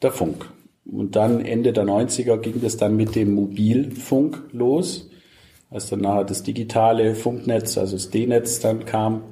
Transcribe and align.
der 0.00 0.12
Funk. 0.12 0.46
Und 0.90 1.16
dann 1.16 1.44
Ende 1.44 1.72
der 1.72 1.84
90er 1.84 2.38
ging 2.38 2.60
das 2.62 2.78
dann 2.78 2.96
mit 2.96 3.14
dem 3.14 3.34
Mobilfunk 3.34 4.44
los, 4.52 5.10
als 5.70 5.90
dann 5.90 6.00
nachher 6.00 6.24
das 6.24 6.42
digitale 6.42 7.14
Funknetz, 7.14 7.76
also 7.76 7.96
das 7.96 8.08
D-Netz 8.08 8.60
dann 8.60 8.86
kam, 8.86 9.22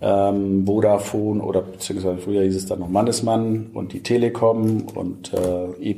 ähm, 0.00 0.66
Vodafone 0.66 1.42
oder 1.42 1.62
beziehungsweise 1.62 2.18
früher 2.18 2.42
hieß 2.42 2.56
es 2.56 2.66
dann 2.66 2.80
noch 2.80 2.88
Mannesmann 2.88 3.70
und 3.72 3.92
die 3.92 4.02
Telekom 4.02 4.86
und 4.94 5.32
äh, 5.32 5.70
E+, 5.80 5.96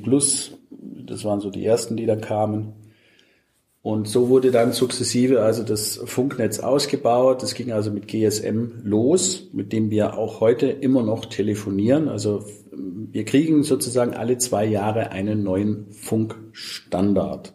das 0.71 1.25
waren 1.25 1.41
so 1.41 1.51
die 1.51 1.65
ersten, 1.65 1.97
die 1.97 2.07
dann 2.07 2.21
kamen. 2.21 2.75
Und 3.81 4.09
so 4.09 4.29
wurde 4.29 4.51
dann 4.51 4.73
sukzessive 4.73 5.41
also 5.41 5.63
das 5.63 6.01
Funknetz 6.05 6.59
ausgebaut. 6.59 7.43
Das 7.43 7.55
ging 7.55 7.73
also 7.73 7.91
mit 7.91 8.09
GSM 8.09 8.83
los, 8.85 9.49
mit 9.53 9.73
dem 9.73 9.91
wir 9.91 10.19
auch 10.19 10.41
heute 10.41 10.67
immer 10.67 11.03
noch 11.03 11.25
telefonieren. 11.25 12.09
Also 12.09 12.45
wir 12.73 13.25
kriegen 13.25 13.63
sozusagen 13.63 14.15
alle 14.15 14.39
zwei 14.39 14.67
Jahre 14.67 15.11
einen 15.13 15.43
neuen 15.43 15.91
Funkstandard. 15.93 17.55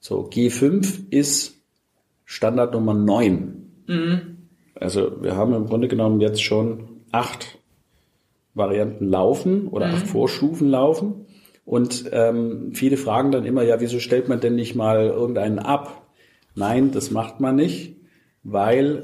So, 0.00 0.28
G5 0.28 1.10
ist 1.10 1.54
Standard 2.24 2.72
Nummer 2.72 2.94
9. 2.94 3.84
Mhm. 3.86 4.37
Also 4.80 5.22
wir 5.22 5.36
haben 5.36 5.54
im 5.54 5.66
Grunde 5.66 5.88
genommen 5.88 6.20
jetzt 6.20 6.42
schon 6.42 6.88
acht 7.12 7.58
Varianten 8.54 9.08
laufen 9.08 9.68
oder 9.68 9.88
mhm. 9.88 9.94
acht 9.94 10.06
Vorstufen 10.06 10.68
laufen. 10.68 11.26
Und 11.64 12.08
ähm, 12.12 12.70
viele 12.72 12.96
fragen 12.96 13.30
dann 13.30 13.44
immer, 13.44 13.62
ja, 13.62 13.80
wieso 13.80 13.98
stellt 13.98 14.28
man 14.28 14.40
denn 14.40 14.54
nicht 14.54 14.74
mal 14.74 15.06
irgendeinen 15.06 15.58
ab? 15.58 16.06
Nein, 16.54 16.92
das 16.92 17.10
macht 17.10 17.40
man 17.40 17.56
nicht, 17.56 17.96
weil 18.42 19.02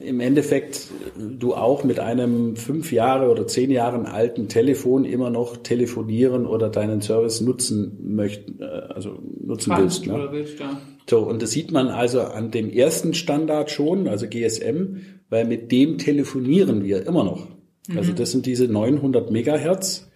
im 0.00 0.20
Endeffekt 0.20 0.88
du 1.16 1.54
auch 1.54 1.84
mit 1.84 1.98
einem 1.98 2.56
fünf 2.56 2.92
Jahre 2.92 3.30
oder 3.30 3.46
zehn 3.46 3.70
Jahren 3.70 4.06
alten 4.06 4.48
Telefon 4.48 5.04
immer 5.04 5.30
noch 5.30 5.56
telefonieren 5.58 6.46
oder 6.46 6.68
deinen 6.68 7.00
Service 7.00 7.40
nutzen 7.40 8.14
möchten, 8.14 8.60
äh, 8.60 8.64
also 8.64 9.18
nutzen 9.40 9.70
Fand 9.70 9.82
willst. 9.82 10.06
Ne? 10.06 10.28
willst 10.30 10.58
ja. 10.58 10.80
So, 11.08 11.20
und 11.20 11.42
das 11.42 11.50
sieht 11.50 11.70
man 11.70 11.88
also 11.88 12.22
an 12.22 12.50
dem 12.50 12.70
ersten 12.70 13.14
Standard 13.14 13.70
schon, 13.70 14.08
also 14.08 14.26
GSM, 14.26 15.00
weil 15.28 15.44
mit 15.44 15.70
dem 15.70 15.98
telefonieren 15.98 16.84
wir 16.84 17.06
immer 17.06 17.24
noch. 17.24 17.48
Also 17.88 17.92
mhm. 17.92 17.98
Also 17.98 18.12
das 18.12 18.30
sind 18.30 18.46
diese 18.46 18.68
900 18.68 19.30
Megahertz 19.30 20.08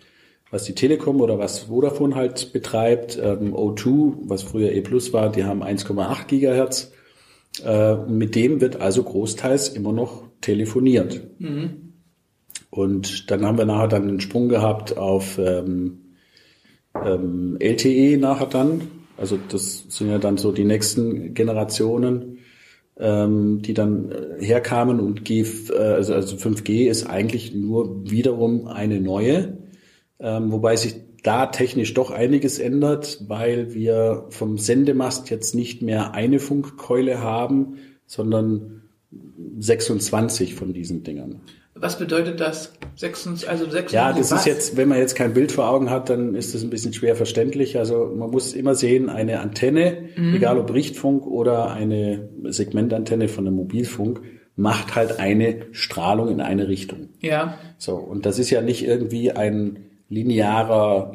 was 0.51 0.65
die 0.65 0.75
Telekom 0.75 1.21
oder 1.21 1.39
was 1.39 1.61
Vodafone 1.61 2.15
halt 2.15 2.53
betreibt. 2.53 3.19
Ähm, 3.23 3.55
O2, 3.55 4.15
was 4.23 4.43
früher 4.43 4.73
E 4.73 4.81
Plus 4.81 5.13
war, 5.13 5.31
die 5.31 5.45
haben 5.45 5.63
1,8 5.63 6.27
Gigahertz. 6.27 6.93
Äh, 7.65 7.97
mit 8.07 8.35
dem 8.35 8.61
wird 8.61 8.81
also 8.81 9.03
großteils 9.03 9.69
immer 9.69 9.93
noch 9.93 10.25
telefoniert. 10.41 11.21
Mhm. 11.39 11.93
Und 12.71 13.31
dann 13.31 13.45
haben 13.45 13.59
wir 13.59 13.65
nachher 13.65 13.89
dann 13.89 14.09
einen 14.09 14.21
Sprung 14.21 14.49
gehabt 14.49 14.97
auf 14.97 15.39
ähm, 15.39 16.15
ähm, 16.95 17.57
LTE 17.59 18.19
nachher 18.19 18.47
dann. 18.47 18.83
Also 19.19 19.39
das 19.49 19.85
sind 19.89 20.11
ja 20.11 20.19
dann 20.19 20.39
so 20.39 20.53
die 20.53 20.65
nächsten 20.65 21.35
Generationen, 21.35 22.39
ähm, 22.99 23.63
die 23.63 23.75
dann 23.75 24.11
äh, 24.11 24.45
herkamen 24.45 25.01
und 25.01 25.25
G, 25.25 25.41
äh, 25.41 25.73
also, 25.77 26.15
also 26.15 26.37
5G 26.37 26.89
ist 26.89 27.07
eigentlich 27.07 27.55
nur 27.55 28.11
wiederum 28.11 28.67
eine 28.67 29.01
neue 29.01 29.59
ähm, 30.21 30.51
wobei 30.51 30.77
sich 30.77 30.97
da 31.23 31.47
technisch 31.47 31.95
doch 31.95 32.11
einiges 32.11 32.59
ändert, 32.59 33.25
weil 33.29 33.75
wir 33.75 34.27
vom 34.31 34.59
Sendemast 34.59 35.31
jetzt 35.31 35.55
nicht 35.55 35.83
mehr 35.83 36.15
eine 36.15 36.39
Funkkeule 36.39 37.21
haben, 37.21 37.77
sondern 38.07 38.83
26 39.59 40.55
von 40.55 40.73
diesen 40.73 41.03
Dingern. 41.03 41.41
Was 41.81 41.99
bedeutet 41.99 42.41
das? 42.41 42.73
26, 42.97 43.49
also 43.49 43.65
26 43.65 43.93
ja, 43.93 44.13
das 44.13 44.33
was? 44.33 44.41
ist 44.41 44.47
jetzt, 44.47 44.77
wenn 44.77 44.89
man 44.89 44.99
jetzt 44.99 45.15
kein 45.15 45.35
Bild 45.35 45.53
vor 45.53 45.69
Augen 45.69 45.91
hat, 45.91 46.11
dann 46.11 46.35
ist 46.35 46.55
das 46.55 46.63
ein 46.63 46.71
bisschen 46.71 46.93
schwer 46.93 47.15
verständlich. 47.15 47.79
Also 47.79 48.13
man 48.15 48.31
muss 48.31 48.55
immer 48.55 48.75
sehen, 48.75 49.09
eine 49.09 49.41
Antenne, 49.41 50.09
mhm. 50.17 50.35
egal 50.35 50.59
ob 50.59 50.73
Richtfunk 50.73 51.27
oder 51.27 51.71
eine 51.73 52.29
Segmentantenne 52.45 53.29
von 53.29 53.47
einem 53.47 53.57
Mobilfunk, 53.57 54.21
macht 54.57 54.97
halt 54.97 55.21
eine 55.21 55.67
Strahlung 55.71 56.31
in 56.31 56.41
eine 56.41 56.67
Richtung. 56.67 57.11
Ja. 57.21 57.59
So, 57.79 57.95
und 57.95 58.27
das 58.27 58.41
ist 58.41 58.51
ja 58.51 58.61
nicht 58.61 58.85
irgendwie 58.85 59.31
ein 59.31 59.85
linearer 60.09 61.15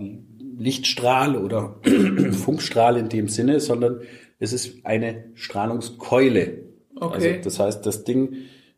Lichtstrahl 0.58 1.36
oder 1.36 1.82
Funkstrahl 2.32 2.96
in 2.96 3.10
dem 3.10 3.28
Sinne, 3.28 3.60
sondern 3.60 4.00
es 4.40 4.54
ist 4.54 4.86
eine 4.86 5.26
Strahlungskeule. 5.34 6.60
Okay. 6.96 7.14
Also 7.14 7.44
das 7.44 7.60
heißt, 7.60 7.86
das 7.86 8.06
Ding 8.06 8.36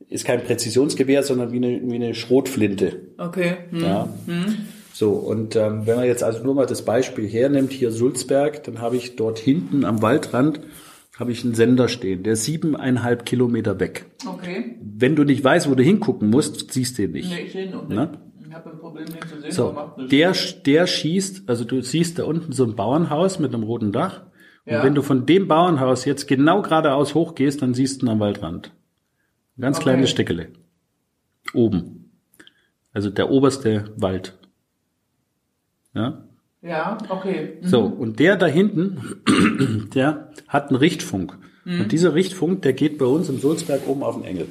ist 0.09 0.25
kein 0.25 0.44
Präzisionsgewehr, 0.44 1.23
sondern 1.23 1.51
wie 1.51 1.57
eine, 1.57 1.81
wie 1.83 1.95
eine 1.95 2.13
Schrotflinte. 2.13 3.07
Okay. 3.17 3.57
Hm. 3.72 3.81
Ja. 3.81 4.09
Hm. 4.25 4.57
So, 4.94 5.11
und 5.11 5.56
ähm, 5.56 5.85
wenn 5.85 5.97
man 5.97 6.06
jetzt 6.06 6.23
also 6.23 6.44
nur 6.44 6.56
mal 6.56 6.66
das 6.66 6.83
Beispiel 6.83 7.28
hernimmt, 7.28 7.73
hier 7.73 7.91
Sulzberg, 7.91 8.63
dann 8.63 8.79
habe 8.79 8.95
ich 8.95 9.16
dort 9.16 9.39
hinten 9.39 9.84
am 9.84 10.01
Waldrand 10.01 10.61
habe 11.17 11.31
ich 11.31 11.45
einen 11.45 11.55
Sender 11.55 11.88
stehen, 11.88 12.23
der 12.23 12.35
siebeneinhalb 12.35 13.25
Kilometer 13.25 13.79
weg. 13.79 14.05
Okay. 14.28 14.75
Wenn 14.81 15.16
du 15.16 15.23
nicht 15.23 15.41
weißt, 15.41 15.69
wo 15.69 15.75
du 15.75 15.81
hingucken 15.81 16.29
musst, 16.29 16.73
siehst 16.73 16.97
du 16.97 17.03
ihn 17.03 17.11
nicht. 17.11 17.29
Nee, 17.29 17.44
ich 17.45 17.53
sehe 17.53 17.66
ihn 17.66 17.72
noch 17.72 17.88
nicht 17.88 18.09
habe 18.55 18.72
ein 18.72 18.79
Problem, 18.79 19.05
den 19.05 19.22
zu 19.28 19.41
sehen. 19.41 19.51
So, 19.51 19.75
der, 20.09 20.34
der 20.66 20.88
schießt, 20.88 21.44
also 21.47 21.66
du 21.66 21.81
siehst 21.81 22.19
da 22.19 22.23
unten 22.23 22.51
so 22.51 22.63
ein 22.63 22.75
Bauernhaus 22.75 23.39
mit 23.39 23.53
einem 23.53 23.63
roten 23.63 23.91
Dach. 23.91 24.23
Und 24.66 24.73
ja. 24.73 24.84
wenn 24.84 24.95
du 24.95 25.03
von 25.03 25.25
dem 25.28 25.47
Bauernhaus 25.47 26.05
jetzt 26.05 26.28
genau 26.28 26.64
geradeaus 26.64 27.14
hochgehst, 27.14 27.61
dann 27.61 27.75
siehst 27.75 28.02
du 28.02 28.08
ihn 28.08 28.09
am 28.09 28.19
Waldrand. 28.19 28.72
Ganz 29.57 29.78
okay. 29.78 29.84
kleines 29.84 30.09
Steckele. 30.09 30.49
Oben. 31.53 32.11
Also 32.93 33.09
der 33.09 33.29
oberste 33.29 33.93
Wald. 33.97 34.37
Ja? 35.93 36.25
Ja, 36.61 36.97
okay. 37.09 37.59
Mhm. 37.61 37.67
So, 37.67 37.81
und 37.81 38.19
der 38.19 38.37
da 38.37 38.47
hinten, 38.47 39.90
der 39.96 40.31
hat 40.47 40.69
einen 40.69 40.78
Richtfunk. 40.78 41.37
Mhm. 41.63 41.81
Und 41.81 41.91
dieser 41.91 42.16
Richtfunk, 42.16 42.61
der 42.63 42.73
geht 42.73 42.97
bei 42.97 43.05
uns 43.05 43.29
im 43.29 43.40
Sulzberg 43.40 43.87
oben 43.87 44.03
auf 44.03 44.16
den 44.16 44.25
Engel. 44.25 44.47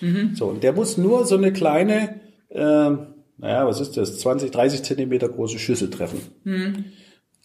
Mhm. 0.00 0.34
So, 0.34 0.46
und 0.46 0.62
der 0.62 0.72
muss 0.72 0.96
nur 0.96 1.26
so 1.26 1.36
eine 1.36 1.52
kleine, 1.52 2.20
äh, 2.48 2.58
naja, 2.60 3.66
was 3.66 3.80
ist 3.80 3.96
das, 3.96 4.18
20, 4.18 4.50
30 4.50 4.82
Zentimeter 4.82 5.28
große 5.28 5.58
Schüssel 5.58 5.90
treffen. 5.90 6.20
Mhm. 6.44 6.84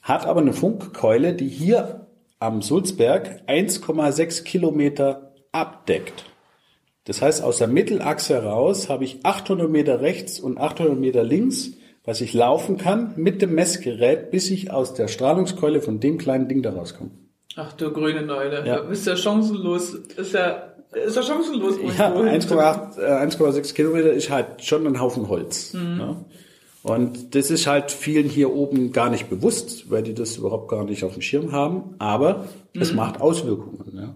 Hat 0.02 0.26
aber 0.26 0.42
eine 0.42 0.54
Funkkeule, 0.54 1.34
die 1.34 1.48
hier 1.48 2.08
am 2.40 2.62
Sulzberg 2.62 3.42
1,6 3.48 4.44
Kilometer 4.44 5.34
abdeckt. 5.52 6.26
Das 7.06 7.22
heißt, 7.22 7.44
aus 7.44 7.60
der 7.60 7.68
Mittelachse 7.68 8.34
heraus 8.34 8.90
habe 8.90 9.04
ich 9.04 9.20
800 9.24 9.70
Meter 9.70 10.02
rechts 10.02 10.40
und 10.40 10.58
800 10.58 10.98
Meter 11.00 11.24
links, 11.24 11.72
was 12.04 12.22
ich 12.22 12.34
laufen 12.34 12.78
kann 12.78 13.14
mit 13.16 13.42
dem 13.42 13.54
Messgerät, 13.54 14.32
bis 14.32 14.50
ich 14.50 14.72
aus 14.72 14.94
der 14.94 15.08
Strahlungskeule 15.08 15.82
von 15.82 16.00
dem 16.00 16.18
kleinen 16.18 16.48
Ding 16.48 16.62
da 16.62 16.72
rauskomme. 16.72 17.12
Ach 17.56 17.74
du 17.74 17.92
grüne 17.92 18.24
Neune, 18.24 18.68
ja. 18.68 18.82
du 18.82 18.90
bist 18.90 19.08
ja 19.08 19.16
chancenlos. 19.16 19.94
Ist 19.94 20.34
ja 20.34 20.74
ist 21.06 21.16
ja 21.16 21.24
chancenlos. 21.24 21.76
Ja, 21.98 22.14
1,8, 22.16 23.00
äh, 23.00 23.28
1,6 23.28 23.74
Kilometer 23.74 24.12
ist 24.14 24.30
halt 24.30 24.64
schon 24.64 24.88
ein 24.88 25.00
Haufen 25.00 25.28
Holz. 25.28 25.74
Mhm. 25.74 25.98
Ne? 25.98 26.26
Und 26.84 27.36
das 27.36 27.50
ist 27.50 27.68
halt 27.68 27.92
vielen 27.92 28.30
hier 28.30 28.54
oben 28.54 28.92
gar 28.92 29.10
nicht 29.10 29.30
bewusst, 29.30 29.90
weil 29.90 30.04
die 30.04 30.14
das 30.14 30.38
überhaupt 30.38 30.70
gar 30.70 30.84
nicht 30.84 31.04
auf 31.04 31.14
dem 31.14 31.22
Schirm 31.22 31.52
haben. 31.52 31.96
Aber 32.00 32.46
mhm. 32.74 32.82
es 32.82 32.94
macht 32.94 33.20
Auswirkungen. 33.22 33.92
Ja. 33.96 34.16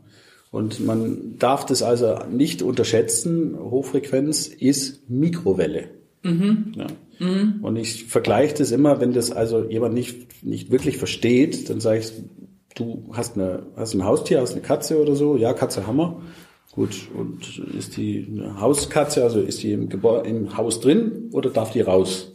Und 0.52 0.84
man 0.84 1.38
darf 1.38 1.66
das 1.66 1.84
also 1.84 2.18
nicht 2.32 2.62
unterschätzen. 2.62 3.58
Hochfrequenz 3.60 4.48
ist 4.48 5.10
Mikrowelle. 5.10 5.90
Mhm. 6.24 6.74
Ja. 6.76 6.88
Mhm. 7.20 7.60
Und 7.62 7.76
ich 7.76 8.06
vergleiche 8.06 8.56
das 8.56 8.72
immer, 8.72 9.00
wenn 9.00 9.14
das 9.14 9.32
also 9.32 9.64
jemand 9.66 9.94
nicht, 9.94 10.44
nicht 10.44 10.72
wirklich 10.72 10.98
versteht, 10.98 11.70
dann 11.70 11.80
sage 11.80 12.00
ich, 12.00 12.12
du 12.76 13.10
hast, 13.14 13.36
eine, 13.36 13.64
hast 13.76 13.94
ein 13.94 14.06
Haustier, 14.06 14.42
hast 14.42 14.54
eine 14.54 14.62
Katze 14.62 15.00
oder 15.02 15.16
so. 15.16 15.36
Ja, 15.36 15.54
Katze 15.54 15.86
Hammer. 15.86 16.22
Gut, 16.72 17.10
und 17.16 17.60
ist 17.78 17.98
die 17.98 18.28
eine 18.30 18.62
Hauskatze, 18.62 19.24
also 19.24 19.42
ist 19.42 19.64
die 19.64 19.74
im, 19.74 19.90
Gebäude, 19.90 20.30
im 20.30 20.56
Haus 20.56 20.80
drin 20.80 21.30
oder 21.32 21.50
darf 21.50 21.72
die 21.72 21.82
raus? 21.82 22.32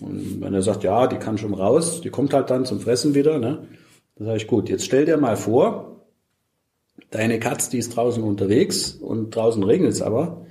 Und 0.00 0.40
wenn 0.40 0.54
er 0.54 0.62
sagt, 0.62 0.84
ja, 0.84 1.06
die 1.06 1.16
kann 1.16 1.38
schon 1.38 1.54
raus, 1.54 2.00
die 2.00 2.10
kommt 2.10 2.34
halt 2.34 2.50
dann 2.50 2.64
zum 2.64 2.80
Fressen 2.80 3.14
wieder, 3.14 3.38
ne? 3.38 3.68
Dann 4.16 4.26
sage 4.26 4.36
ich, 4.38 4.46
gut, 4.46 4.68
jetzt 4.68 4.84
stell 4.84 5.06
dir 5.06 5.16
mal 5.16 5.36
vor, 5.36 5.91
deine 7.12 7.38
Katze, 7.38 7.70
die 7.70 7.78
ist 7.78 7.94
draußen 7.94 8.22
unterwegs 8.22 8.92
und 8.92 9.36
draußen 9.36 9.62
regnet 9.62 9.92
es 9.92 10.02
aber, 10.02 10.44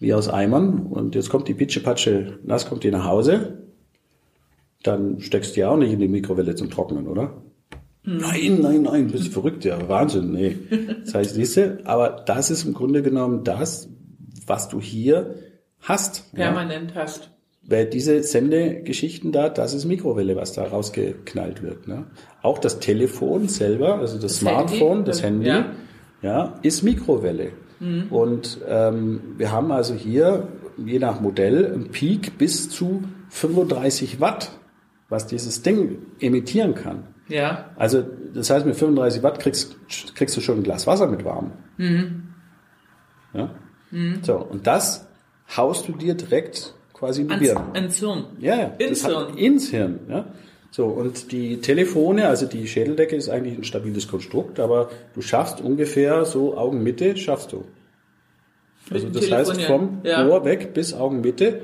wie 0.00 0.14
aus 0.14 0.28
Eimern, 0.28 0.86
und 0.86 1.14
jetzt 1.14 1.28
kommt 1.28 1.48
die 1.48 1.54
Pitsche-Patsche, 1.54 2.38
nass 2.44 2.68
kommt 2.68 2.82
die 2.84 2.90
nach 2.90 3.04
Hause, 3.04 3.58
dann 4.82 5.20
steckst 5.20 5.56
du 5.56 5.60
ja 5.60 5.70
auch 5.70 5.76
nicht 5.76 5.92
in 5.92 5.98
die 5.98 6.08
Mikrowelle 6.08 6.54
zum 6.54 6.70
Trocknen, 6.70 7.06
oder? 7.08 7.42
Hm. 8.04 8.18
Nein, 8.18 8.58
nein, 8.60 8.82
nein, 8.82 9.06
bist 9.08 9.26
du 9.26 9.30
verrückt, 9.30 9.64
ja, 9.64 9.88
Wahnsinn, 9.88 10.32
nee. 10.32 10.56
Das 11.04 11.14
heißt, 11.14 11.34
siehst 11.34 11.56
du, 11.56 11.80
aber 11.84 12.22
das 12.26 12.50
ist 12.50 12.64
im 12.64 12.74
Grunde 12.74 13.02
genommen 13.02 13.44
das, 13.44 13.88
was 14.46 14.68
du 14.68 14.80
hier 14.80 15.34
hast. 15.80 16.32
Permanent 16.34 16.92
ja? 16.94 17.02
hast. 17.02 17.30
Weil 17.62 17.84
diese 17.84 18.22
Sendegeschichten 18.22 19.30
da, 19.30 19.50
das 19.50 19.74
ist 19.74 19.84
Mikrowelle, 19.84 20.36
was 20.36 20.54
da 20.54 20.64
rausgeknallt 20.64 21.62
wird. 21.62 21.86
Ne? 21.86 22.06
Auch 22.40 22.58
das 22.58 22.78
Telefon 22.80 23.48
selber, 23.48 23.98
also 23.98 24.14
das, 24.14 24.22
das 24.22 24.36
Smartphone, 24.38 24.98
Handy, 24.98 25.04
das 25.04 25.22
Handy, 25.22 25.48
ja. 25.48 25.70
Ja, 26.22 26.58
ist 26.62 26.82
Mikrowelle. 26.82 27.52
Mhm. 27.80 28.06
Und 28.10 28.58
ähm, 28.66 29.20
wir 29.36 29.52
haben 29.52 29.70
also 29.70 29.94
hier, 29.94 30.48
je 30.76 30.98
nach 30.98 31.20
Modell, 31.20 31.72
einen 31.72 31.90
Peak 31.90 32.38
bis 32.38 32.70
zu 32.70 33.04
35 33.30 34.20
Watt, 34.20 34.50
was 35.08 35.26
dieses 35.26 35.62
Ding 35.62 35.98
emittieren 36.20 36.74
kann. 36.74 37.04
Ja. 37.28 37.70
Also 37.76 38.04
das 38.34 38.50
heißt, 38.50 38.66
mit 38.66 38.76
35 38.76 39.22
Watt 39.22 39.40
kriegst, 39.40 39.76
kriegst 40.14 40.36
du 40.36 40.40
schon 40.40 40.58
ein 40.58 40.62
Glas 40.62 40.86
Wasser 40.86 41.06
mit 41.06 41.24
warm. 41.24 41.52
Mhm. 41.76 42.28
Ja? 43.34 43.50
Mhm. 43.90 44.20
So, 44.22 44.36
und 44.36 44.66
das 44.66 45.06
haust 45.56 45.88
du 45.88 45.92
dir 45.92 46.14
direkt 46.14 46.74
quasi 46.92 47.22
in 47.22 47.28
die 47.28 47.36
Birne. 47.36 47.64
Ins 47.74 47.98
Hirn. 47.98 48.24
Ja, 48.38 48.56
ja. 48.56 48.66
Ins 48.78 49.06
Hirn. 49.06 49.36
Ins 49.36 49.68
Hirn, 49.70 50.00
ja. 50.08 50.24
So, 50.70 50.86
und 50.86 51.32
die 51.32 51.60
Telefone, 51.60 52.28
also 52.28 52.46
die 52.46 52.66
Schädeldecke 52.66 53.16
ist 53.16 53.28
eigentlich 53.28 53.56
ein 53.56 53.64
stabiles 53.64 54.06
Konstrukt, 54.06 54.60
aber 54.60 54.90
du 55.14 55.22
schaffst 55.22 55.60
ungefähr 55.60 56.24
so 56.24 56.56
Augenmitte, 56.56 57.16
schaffst 57.16 57.52
du. 57.52 57.64
Also 58.90 59.08
das 59.08 59.30
heißt 59.30 59.62
vom 59.62 60.00
ja. 60.04 60.26
Ohr 60.26 60.44
weg 60.44 60.74
bis 60.74 60.94
Augenmitte, 60.94 61.62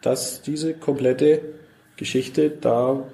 dass 0.00 0.42
diese 0.42 0.74
komplette 0.74 1.40
Geschichte 1.96 2.50
da 2.50 3.04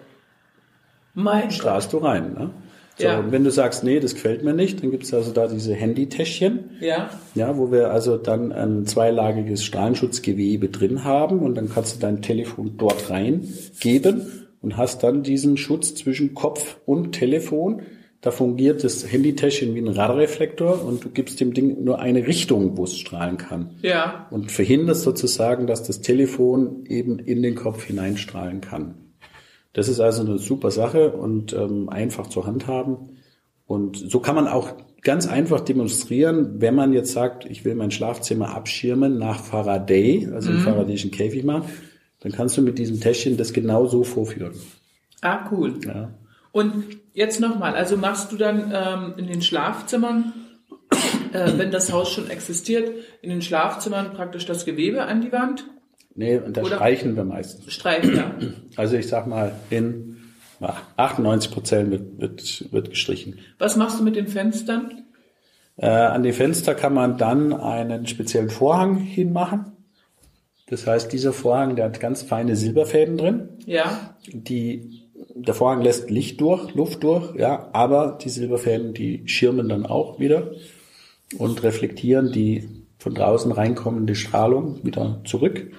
mein 1.15 1.51
strahlst 1.51 1.93
du 1.93 1.99
rein. 1.99 2.35
Ne? 2.35 2.51
So, 2.99 3.05
ja. 3.05 3.19
und 3.19 3.33
wenn 3.33 3.45
du 3.45 3.51
sagst, 3.51 3.85
nee, 3.85 4.01
das 4.01 4.15
gefällt 4.15 4.45
mir 4.45 4.53
nicht, 4.53 4.83
dann 4.83 4.91
gibt 4.91 5.05
es 5.05 5.15
also 5.15 5.33
da 5.33 5.49
diese 5.49 5.75
Handytäschchen, 5.75 6.71
ja. 6.81 7.11
ja, 7.35 7.57
wo 7.57 7.73
wir 7.73 7.91
also 7.91 8.17
dann 8.17 8.53
ein 8.53 8.87
zweilagiges 8.87 9.65
Strahlenschutzgewebe 9.65 10.69
drin 10.69 11.05
haben 11.05 11.41
und 11.41 11.55
dann 11.55 11.71
kannst 11.71 11.97
du 11.97 12.01
dein 12.01 12.23
Telefon 12.23 12.75
dort 12.79 13.11
reingeben 13.11 14.42
und 14.63 14.77
hast 14.77 15.03
dann 15.03 15.23
diesen 15.23 15.57
Schutz 15.57 15.95
zwischen 15.95 16.35
Kopf 16.35 16.79
und 16.87 17.13
Telefon. 17.13 17.83
Da 18.21 18.31
fungiert 18.31 18.85
das 18.85 19.11
Handytäschchen 19.11 19.75
wie 19.75 19.81
ein 19.81 19.89
Radarreflektor 19.89 20.85
und 20.85 21.05
du 21.05 21.11
gibst 21.11 21.41
dem 21.41 21.53
Ding 21.53 21.83
nur 21.83 21.99
eine 21.99 22.27
Richtung, 22.27 22.77
wo 22.77 22.85
es 22.85 22.97
strahlen 22.97 23.37
kann. 23.37 23.71
Ja. 23.83 24.29
Und 24.31 24.53
verhinderst 24.53 25.03
sozusagen, 25.03 25.67
dass 25.67 25.83
das 25.83 26.01
Telefon 26.01 26.85
eben 26.87 27.19
in 27.19 27.43
den 27.43 27.57
Kopf 27.57 27.83
hineinstrahlen 27.83 28.61
kann. 28.61 28.95
Das 29.73 29.89
ist 29.89 29.99
also 29.99 30.23
eine 30.23 30.39
super 30.39 30.71
Sache 30.71 31.11
und 31.11 31.53
ähm, 31.53 31.89
einfach 31.89 32.29
zu 32.29 32.47
handhaben. 32.47 33.19
Und 33.67 33.97
so 33.97 34.21
kann 34.21 34.37
man 34.37 34.47
auch 34.47 34.75
ganz 35.01 35.27
einfach 35.27 35.61
demonstrieren, 35.61 36.61
wenn 36.61 36.77
man 36.77 36.93
jetzt 36.93 37.13
sagt, 37.13 37.45
ich 37.47 37.65
will 37.65 37.75
mein 37.75 37.91
Schlafzimmer 37.91 38.55
abschirmen 38.55 39.19
nach 39.19 39.41
Faraday, 39.41 40.29
also 40.33 40.51
mhm. 40.51 40.59
im 40.59 40.63
Faradayschen 40.63 41.11
Käfig 41.11 41.43
machen, 41.43 41.65
dann 42.23 42.33
kannst 42.33 42.57
du 42.57 42.63
mit 42.63 42.79
diesem 42.79 43.01
Täschchen 43.01 43.37
das 43.37 43.53
genau 43.53 43.87
so 43.87 44.05
vorführen. 44.05 44.55
Ah, 45.21 45.49
cool. 45.51 45.75
Ja. 45.87 46.11
Und 46.53 46.85
jetzt 47.15 47.41
nochmal, 47.41 47.75
also 47.75 47.97
machst 47.97 48.33
du 48.33 48.37
dann 48.37 48.73
ähm, 48.75 49.15
in 49.17 49.27
den 49.27 49.43
Schlafzimmern, 49.43 50.33
äh, 51.33 51.53
wenn 51.57 51.71
das 51.71 51.93
Haus 51.93 52.11
schon 52.11 52.31
existiert, 52.31 52.91
in 53.23 53.31
den 53.31 53.43
Schlafzimmern 53.43 54.13
praktisch 54.13 54.47
das 54.47 54.65
Gewebe 54.65 55.05
an 55.05 55.21
die 55.21 55.33
Wand? 55.33 55.65
Nee, 56.15 56.39
und 56.39 56.57
da 56.57 56.65
streichen 56.65 57.17
wir 57.17 57.25
meistens. 57.25 57.73
Streichen, 57.73 58.17
ja. 58.17 58.35
Also 58.77 58.97
ich 58.97 59.09
sag 59.09 59.27
mal, 59.27 59.53
in 59.71 60.19
98 60.97 61.51
Prozent 61.51 61.91
wird, 61.91 62.21
wird, 62.21 62.73
wird 62.73 62.91
gestrichen. 62.91 63.39
Was 63.59 63.77
machst 63.77 63.99
du 63.99 64.05
mit 64.05 64.17
den 64.17 64.29
Fenstern? 64.29 65.05
Äh, 65.77 65.89
an 65.89 66.23
die 66.23 66.33
Fenster 66.33 66.75
kann 66.75 66.93
man 66.93 67.17
dann 67.17 67.53
einen 67.53 68.07
speziellen 68.07 68.51
Vorhang 68.51 68.99
hinmachen. 68.99 69.73
Das 70.73 70.87
heißt, 70.87 71.13
dieser 71.13 71.35
Vorhang, 71.35 71.77
der 71.77 71.85
hat 71.85 72.01
ganz 72.01 72.23
feine 72.23 72.57
Silberfäden 72.57 73.19
drin. 73.19 73.51
Ja. 73.67 74.17
Die, 74.33 75.03
der 75.35 75.53
Vorhang 75.53 75.83
lässt 75.83 76.09
Licht 76.09 76.41
durch, 76.41 76.75
Luft 76.75 77.05
durch, 77.05 77.35
ja, 77.35 77.69
aber 77.75 78.17
die 78.19 78.31
Silberfäden, 78.31 78.95
die 78.95 79.23
schirmen 79.27 79.69
dann 79.69 79.85
auch 79.85 80.19
wieder 80.19 80.53
und 81.37 81.63
reflektieren 81.63 82.33
die 82.33 82.71
von 82.97 83.13
draußen 83.13 83.53
reinkommende 83.53 84.15
Strahlung 84.15 84.83
wieder 84.83 85.21
zurück. 85.27 85.71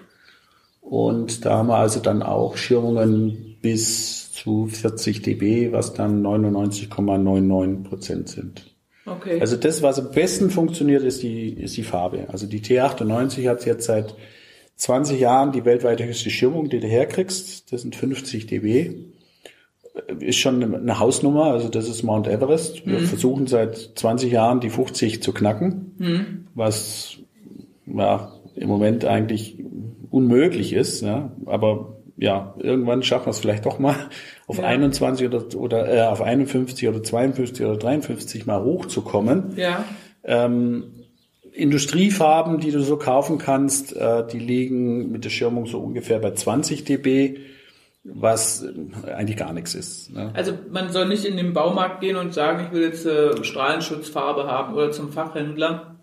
Und 0.79 1.43
da 1.43 1.57
haben 1.57 1.69
wir 1.69 1.77
also 1.77 1.99
dann 1.99 2.21
auch 2.21 2.55
Schirmungen 2.55 3.57
bis 3.63 4.31
zu 4.31 4.67
40 4.67 5.23
dB, 5.23 5.71
was 5.71 5.95
dann 5.95 6.23
99,99 6.23 7.83
Prozent 7.83 8.29
sind. 8.29 8.75
Okay. 9.07 9.41
Also 9.41 9.55
das, 9.55 9.81
was 9.81 9.97
am 9.97 10.11
besten 10.11 10.51
funktioniert, 10.51 11.01
ist 11.01 11.23
die, 11.23 11.49
ist 11.49 11.77
die 11.77 11.83
Farbe. 11.83 12.27
Also 12.31 12.45
die 12.45 12.61
T98 12.61 13.49
hat 13.49 13.65
jetzt 13.65 13.85
seit 13.85 14.13
20 14.75 15.19
Jahren 15.19 15.51
die 15.51 15.65
weltweite 15.65 16.05
höchste 16.05 16.29
Schirmung, 16.29 16.69
die 16.69 16.79
du 16.79 16.87
herkriegst. 16.87 17.71
Das 17.71 17.81
sind 17.81 17.95
50 17.95 18.47
dB. 18.47 18.95
Ist 20.19 20.39
schon 20.39 20.63
eine 20.75 20.99
Hausnummer, 20.99 21.45
also 21.45 21.69
das 21.69 21.87
ist 21.87 22.03
Mount 22.03 22.27
Everest. 22.27 22.85
Wir 22.85 22.99
mhm. 22.99 23.05
versuchen 23.05 23.47
seit 23.47 23.77
20 23.95 24.31
Jahren 24.31 24.59
die 24.59 24.71
50 24.71 25.21
zu 25.21 25.33
knacken, 25.33 25.95
mhm. 25.99 26.47
was 26.55 27.17
ja, 27.85 28.31
im 28.55 28.67
Moment 28.67 29.05
eigentlich 29.05 29.57
unmöglich 30.09 30.73
ist. 30.73 31.01
Ja? 31.01 31.31
Aber 31.45 31.97
ja, 32.17 32.55
irgendwann 32.59 33.03
schaffen 33.03 33.27
wir 33.27 33.31
es 33.31 33.39
vielleicht 33.39 33.65
doch 33.65 33.79
mal 33.79 33.95
auf 34.47 34.57
ja. 34.57 34.65
21 34.65 35.27
oder, 35.27 35.43
oder 35.55 35.93
äh, 35.93 36.01
auf 36.07 36.21
51 36.21 36.87
oder 36.87 37.03
52 37.03 37.65
oder 37.65 37.77
53 37.77 38.45
mal 38.45 38.63
hochzukommen. 38.63 39.53
Ja. 39.57 39.85
Ähm, 40.23 41.02
Industriefarben, 41.53 42.59
die 42.59 42.71
du 42.71 42.81
so 42.81 42.97
kaufen 42.97 43.37
kannst, 43.37 43.95
äh, 43.95 44.25
die 44.27 44.39
liegen 44.39 45.11
mit 45.11 45.23
der 45.23 45.29
Schirmung 45.29 45.67
so 45.67 45.79
ungefähr 45.79 46.19
bei 46.19 46.31
20 46.31 46.83
dB, 46.83 47.39
was 48.03 48.65
eigentlich 49.05 49.37
gar 49.37 49.53
nichts 49.53 49.75
ist. 49.75 50.11
Ne? 50.11 50.31
Also 50.33 50.53
man 50.71 50.91
soll 50.91 51.07
nicht 51.07 51.25
in 51.25 51.37
den 51.37 51.53
Baumarkt 51.53 52.01
gehen 52.01 52.17
und 52.17 52.33
sagen, 52.33 52.65
ich 52.65 52.71
will 52.73 52.83
jetzt 52.83 53.05
äh, 53.05 53.43
Strahlenschutzfarbe 53.43 54.45
haben 54.45 54.73
oder 54.73 54.91
zum 54.91 55.11
Fachhändler 55.11 55.93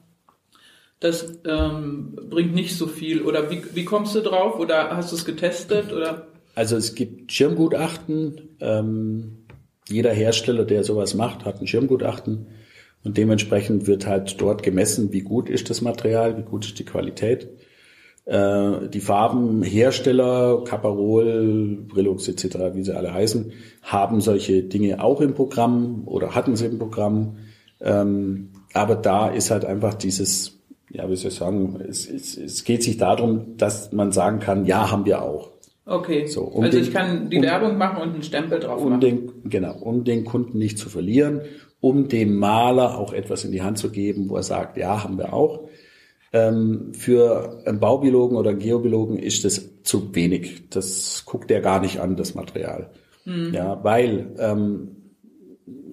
das 1.01 1.41
ähm, 1.47 2.15
bringt 2.29 2.55
nicht 2.55 2.77
so 2.77 2.87
viel. 2.87 3.23
Oder 3.23 3.51
wie, 3.51 3.63
wie 3.75 3.87
kommst 3.87 4.15
du 4.15 4.21
drauf? 4.21 4.59
Oder 4.59 4.95
hast 4.95 5.11
du 5.11 5.17
es 5.17 5.25
getestet? 5.25 5.93
Oder? 5.93 6.27
Also 6.55 6.77
es 6.77 6.95
gibt 6.95 7.33
Schirmgutachten. 7.33 8.57
Ähm, 8.61 9.47
jeder 9.89 10.13
Hersteller, 10.13 10.67
der 10.67 10.85
sowas 10.85 11.15
macht, 11.15 11.47
hat 11.47 11.61
ein 11.61 11.67
Schirmgutachten. 11.67 12.47
Und 13.03 13.17
dementsprechend 13.17 13.87
wird 13.87 14.07
halt 14.07 14.41
dort 14.41 14.63
gemessen, 14.63 15.13
wie 15.13 15.21
gut 15.21 15.49
ist 15.49 15.71
das 15.71 15.81
Material, 15.81 16.37
wie 16.37 16.43
gut 16.43 16.67
ist 16.67 16.79
die 16.79 16.85
Qualität. 16.85 17.49
Äh, 18.27 18.89
die 18.89 19.01
Farbenhersteller, 19.01 20.65
Caparol, 20.65 21.79
Brillux 21.89 22.29
etc., 22.29 22.75
wie 22.75 22.85
sie 22.85 22.97
alle 22.97 23.13
heißen, 23.13 23.53
haben 23.83 24.21
solche 24.21 24.63
Dinge 24.63 25.03
auch 25.03 25.21
im 25.21 25.35
Programm 25.35 26.03
oder 26.07 26.35
hatten 26.35 26.57
sie 26.57 26.67
im 26.67 26.79
Programm. 26.79 27.39
Ähm, 27.81 28.51
aber 28.75 28.97
da 28.97 29.29
ist 29.29 29.51
halt 29.51 29.65
einfach 29.65 29.95
dieses 29.95 30.61
ja, 30.93 31.09
wie 31.09 31.17
soll 31.17 31.31
ich 31.31 31.37
sagen, 31.37 31.81
es, 31.89 32.11
es, 32.11 32.37
es 32.37 32.65
geht 32.65 32.83
sich 32.83 32.97
darum, 32.97 33.57
dass 33.57 33.93
man 33.93 34.13
sagen 34.13 34.41
kann, 34.41 34.67
ja, 34.67 34.91
haben 34.91 35.05
wir 35.05 35.23
auch. 35.23 35.51
Okay. 35.87 36.27
So, 36.27 36.43
um 36.43 36.65
also 36.65 36.79
den, 36.79 36.87
ich 36.87 36.93
kann 36.93 37.31
die 37.31 37.39
um, 37.39 37.43
Werbung 37.43 37.79
machen 37.79 38.03
und 38.03 38.15
einen 38.15 38.23
Stempel 38.23 38.61
drauf 38.61 38.83
um 38.83 38.91
machen. 38.91 39.01
Den, 39.01 39.33
genau, 39.45 39.77
um 39.79 40.05
den 40.05 40.25
Kunden 40.25 40.59
nicht 40.59 40.79
zu 40.79 40.89
verlieren, 40.89 41.43
um 41.81 42.09
dem 42.09 42.37
Maler 42.37 42.99
auch 42.99 43.13
etwas 43.13 43.45
in 43.45 43.53
die 43.53 43.63
Hand 43.63 43.79
zu 43.79 43.91
geben, 43.91 44.29
wo 44.29 44.37
er 44.37 44.43
sagt, 44.43 44.77
ja, 44.77 45.03
haben 45.03 45.19
wir 45.19 45.33
auch. 45.33 45.69
Ähm, 46.33 46.93
für 46.95 47.63
einen 47.67 47.81
Baubiologen 47.81 48.37
oder 48.37 48.51
einen 48.51 48.61
Geobiologen 48.61 49.19
ist 49.19 49.45
das 49.45 49.83
zu 49.83 50.15
wenig. 50.15 50.69
Das 50.71 51.25
guckt 51.27 51.51
er 51.51 51.61
gar 51.61 51.81
nicht 51.81 52.01
an, 52.01 52.17
das 52.17 52.35
Material. 52.35 52.91
Mhm. 53.25 53.53
Ja, 53.53 53.83
weil 53.83 54.35
ähm, 54.39 54.97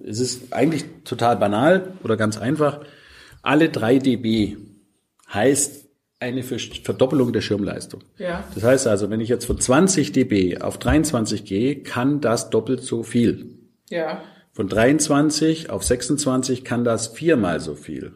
es 0.04 0.20
ist 0.20 0.52
eigentlich 0.52 0.84
total 1.04 1.36
banal 1.36 1.92
oder 2.04 2.16
ganz 2.16 2.38
einfach. 2.38 2.80
Alle 3.42 3.68
drei 3.68 3.98
dB 3.98 4.56
heißt 5.32 5.86
eine 6.20 6.42
Verdoppelung 6.42 7.32
der 7.32 7.40
Schirmleistung. 7.40 8.02
Ja. 8.16 8.44
Das 8.54 8.64
heißt 8.64 8.86
also, 8.86 9.10
wenn 9.10 9.20
ich 9.20 9.28
jetzt 9.28 9.44
von 9.44 9.58
20 9.58 10.12
dB 10.12 10.58
auf 10.60 10.78
23 10.78 11.44
gehe, 11.44 11.82
kann 11.82 12.20
das 12.20 12.50
doppelt 12.50 12.82
so 12.82 13.02
viel. 13.02 13.54
Ja. 13.88 14.22
Von 14.58 14.66
23 14.66 15.70
auf 15.70 15.84
26 15.84 16.64
kann 16.64 16.82
das 16.82 17.06
viermal 17.06 17.60
so 17.60 17.76
viel. 17.76 18.10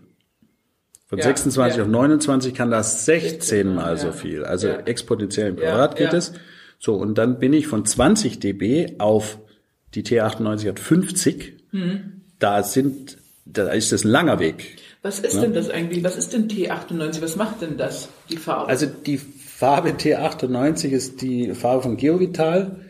Von 1.07 1.21
ja, 1.21 1.27
26 1.27 1.77
ja. 1.77 1.85
auf 1.85 1.89
29 1.89 2.53
kann 2.53 2.69
das 2.69 3.05
16 3.05 3.73
mal 3.73 3.91
ja. 3.91 3.97
so 3.97 4.11
viel. 4.11 4.45
Also 4.45 4.67
exponentiell 4.67 5.51
im 5.51 5.57
Quadrat 5.57 5.95
geht 5.95 6.13
es. 6.13 6.33
So, 6.81 6.97
und 6.97 7.17
dann 7.17 7.39
bin 7.39 7.53
ich 7.53 7.69
von 7.69 7.85
20 7.85 8.41
dB 8.41 8.99
auf 8.99 9.39
die 9.95 10.03
T98 10.03 10.69
hat 10.69 10.81
50. 10.81 11.63
Mhm. 11.71 12.23
Da 12.41 12.65
sind, 12.65 13.19
da 13.45 13.69
ist 13.69 13.93
das 13.93 14.05
ein 14.05 14.11
langer 14.11 14.41
Weg. 14.41 14.79
Was 15.03 15.21
ist 15.21 15.41
denn 15.41 15.55
das 15.55 15.71
eigentlich? 15.71 16.03
Was 16.03 16.17
ist 16.17 16.33
denn 16.33 16.49
T98? 16.49 17.23
Was 17.23 17.37
macht 17.37 17.63
denn 17.63 17.77
das, 17.77 18.09
die 18.31 18.37
Farbe? 18.37 18.69
Also 18.69 18.87
die 18.87 19.19
Farbe 19.19 19.91
T98 19.91 20.89
ist 20.89 21.23
die 21.23 21.55
Farbe 21.55 21.85
von 21.85 21.97
Geovital 21.97 22.81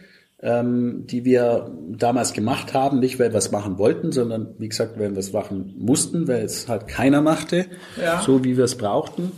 ähm, 0.43 1.07
die 1.07 1.25
wir 1.25 1.71
damals 1.89 2.33
gemacht 2.33 2.75
haben, 2.75 2.99
nicht 2.99 3.21
weil 3.21 3.33
wir 3.33 3.39
es 3.39 3.53
machen 3.53 3.79
wollten, 3.79 4.11
sondern 4.11 4.55
wie 4.59 4.69
gesagt, 4.69 4.99
weil 4.99 5.13
wir 5.13 5.19
es 5.19 5.33
machen 5.33 5.75
mussten, 5.79 6.27
weil 6.27 6.45
es 6.45 6.69
halt 6.69 6.89
keiner 6.89 7.23
machte, 7.23 7.67
ja. 8.01 8.21
so 8.21 8.45
wie 8.45 8.57
wir 8.57 8.65
es 8.65 8.77
brauchten. 8.77 9.31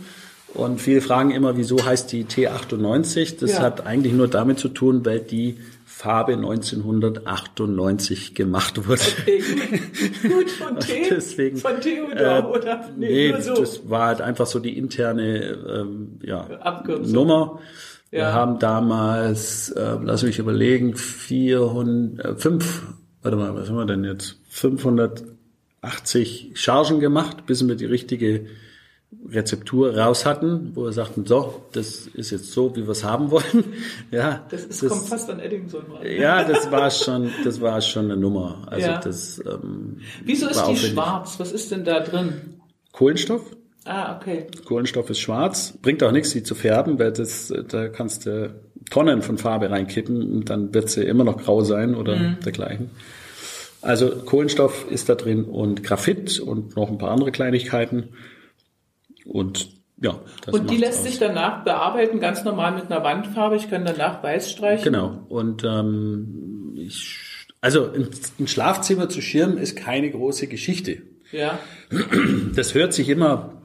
Und 0.55 0.81
viele 0.81 1.01
fragen 1.01 1.29
immer, 1.31 1.57
wieso 1.57 1.83
heißt 1.85 2.09
die 2.11 2.25
T98? 2.25 3.39
Das 3.39 3.53
ja. 3.53 3.59
hat 3.59 3.85
eigentlich 3.85 4.13
nur 4.13 4.27
damit 4.29 4.57
zu 4.57 4.69
tun, 4.69 5.05
weil 5.05 5.19
die 5.19 5.59
Farbe 5.85 6.33
1998 6.33 8.33
gemacht 8.35 8.87
wurde. 8.87 9.01
Okay, 9.21 9.43
gut. 10.23 10.49
von 10.51 10.79
T? 10.85 11.07
Deswegen, 11.09 11.57
von 11.57 11.81
Theodor, 11.81 12.37
äh, 12.37 12.43
oder? 12.43 12.89
Nee, 12.97 13.31
nee 13.31 13.41
so. 13.41 13.53
das 13.53 13.89
war 13.89 14.07
halt 14.07 14.21
einfach 14.21 14.47
so 14.47 14.59
die 14.59 14.77
interne 14.77 15.57
ähm, 15.69 16.19
ja, 16.23 16.47
Nummer. 17.03 17.59
Ja. 18.11 18.19
Wir 18.19 18.33
haben 18.33 18.59
damals, 18.59 19.71
äh, 19.71 19.97
lass 20.01 20.23
mich 20.23 20.39
überlegen, 20.39 20.95
400, 20.95 22.25
äh, 22.25 22.35
5, 22.35 22.83
warte 23.21 23.37
mal, 23.37 23.55
was 23.55 23.69
haben 23.69 23.77
wir 23.77 23.85
denn 23.85 24.03
jetzt? 24.03 24.37
580 24.49 26.51
Chargen 26.55 26.99
gemacht, 26.99 27.45
bis 27.45 27.65
wir 27.67 27.75
die 27.75 27.85
richtige 27.85 28.47
Rezeptur 29.27 29.97
raus 29.97 30.25
hatten, 30.25 30.71
wo 30.75 30.83
wir 30.83 30.91
sagten, 30.91 31.25
so, 31.25 31.65
das 31.71 32.07
ist 32.07 32.31
jetzt 32.31 32.51
so, 32.51 32.75
wie 32.75 32.83
wir 32.83 32.89
es 32.89 33.03
haben 33.03 33.31
wollen. 33.31 33.43
Ja, 34.11 34.45
das, 34.49 34.65
ist, 34.65 34.83
das 34.83 34.89
kommt 34.89 35.07
fast 35.07 35.29
an 35.29 35.39
Eddington 35.39 35.83
rein. 35.91 36.19
Ja, 36.19 36.43
das 36.47 36.71
war 36.71 36.91
schon, 36.91 37.31
das 37.43 37.59
war 37.59 37.81
schon 37.81 38.05
eine 38.05 38.17
Nummer. 38.17 38.61
Also 38.67 38.87
ja. 38.87 38.99
das. 38.99 39.41
Ähm, 39.45 39.97
Wieso 40.23 40.47
ist 40.47 40.63
die 40.67 40.77
schwarz? 40.77 41.39
Was 41.39 41.51
ist 41.51 41.71
denn 41.71 41.83
da 41.83 42.01
drin? 42.01 42.59
Kohlenstoff. 42.91 43.41
Ah, 43.85 44.17
okay. 44.17 44.47
Kohlenstoff 44.65 45.09
ist 45.11 45.19
schwarz. 45.19 45.77
Bringt 45.81 46.03
auch 46.03 46.11
nichts, 46.11 46.31
sie 46.31 46.43
zu 46.43 46.55
färben, 46.55 46.97
weil 46.97 47.13
das, 47.13 47.53
da 47.69 47.87
kannst 47.87 48.25
du 48.25 48.53
Tonnen 48.89 49.21
von 49.21 49.37
Farbe 49.37 49.69
reinkippen 49.69 50.31
und 50.31 50.49
dann 50.49 50.73
wird 50.73 50.89
sie 50.89 51.03
immer 51.03 51.23
noch 51.23 51.43
grau 51.43 51.61
sein 51.61 51.95
oder 51.95 52.15
mhm. 52.15 52.39
dergleichen. 52.43 52.89
Also 53.81 54.09
Kohlenstoff 54.09 54.89
ist 54.89 55.09
da 55.09 55.15
drin 55.15 55.45
und 55.45 55.83
Graphit 55.83 56.39
und 56.39 56.75
noch 56.75 56.89
ein 56.89 56.97
paar 56.97 57.11
andere 57.11 57.31
Kleinigkeiten. 57.31 58.09
Und 59.25 59.69
ja. 60.01 60.19
Und 60.51 60.71
die 60.71 60.77
lässt 60.77 60.99
aus. 60.99 61.05
sich 61.05 61.19
danach 61.19 61.63
bearbeiten, 61.63 62.19
ganz 62.19 62.43
normal 62.43 62.73
mit 62.73 62.91
einer 62.91 63.03
Wandfarbe. 63.03 63.55
Ich 63.55 63.69
kann 63.69 63.85
danach 63.85 64.23
weiß 64.23 64.51
streichen. 64.51 64.83
Genau. 64.83 65.25
Und 65.29 65.63
ähm, 65.63 66.73
ich, 66.77 67.19
also 67.61 67.91
ein, 67.91 68.09
ein 68.39 68.47
Schlafzimmer 68.47 69.09
zu 69.09 69.21
schirmen 69.21 69.57
ist 69.57 69.75
keine 69.75 70.09
große 70.09 70.47
Geschichte. 70.47 71.03
Ja. 71.31 71.59
Das 72.55 72.73
hört 72.73 72.93
sich 72.93 73.09
immer 73.09 73.61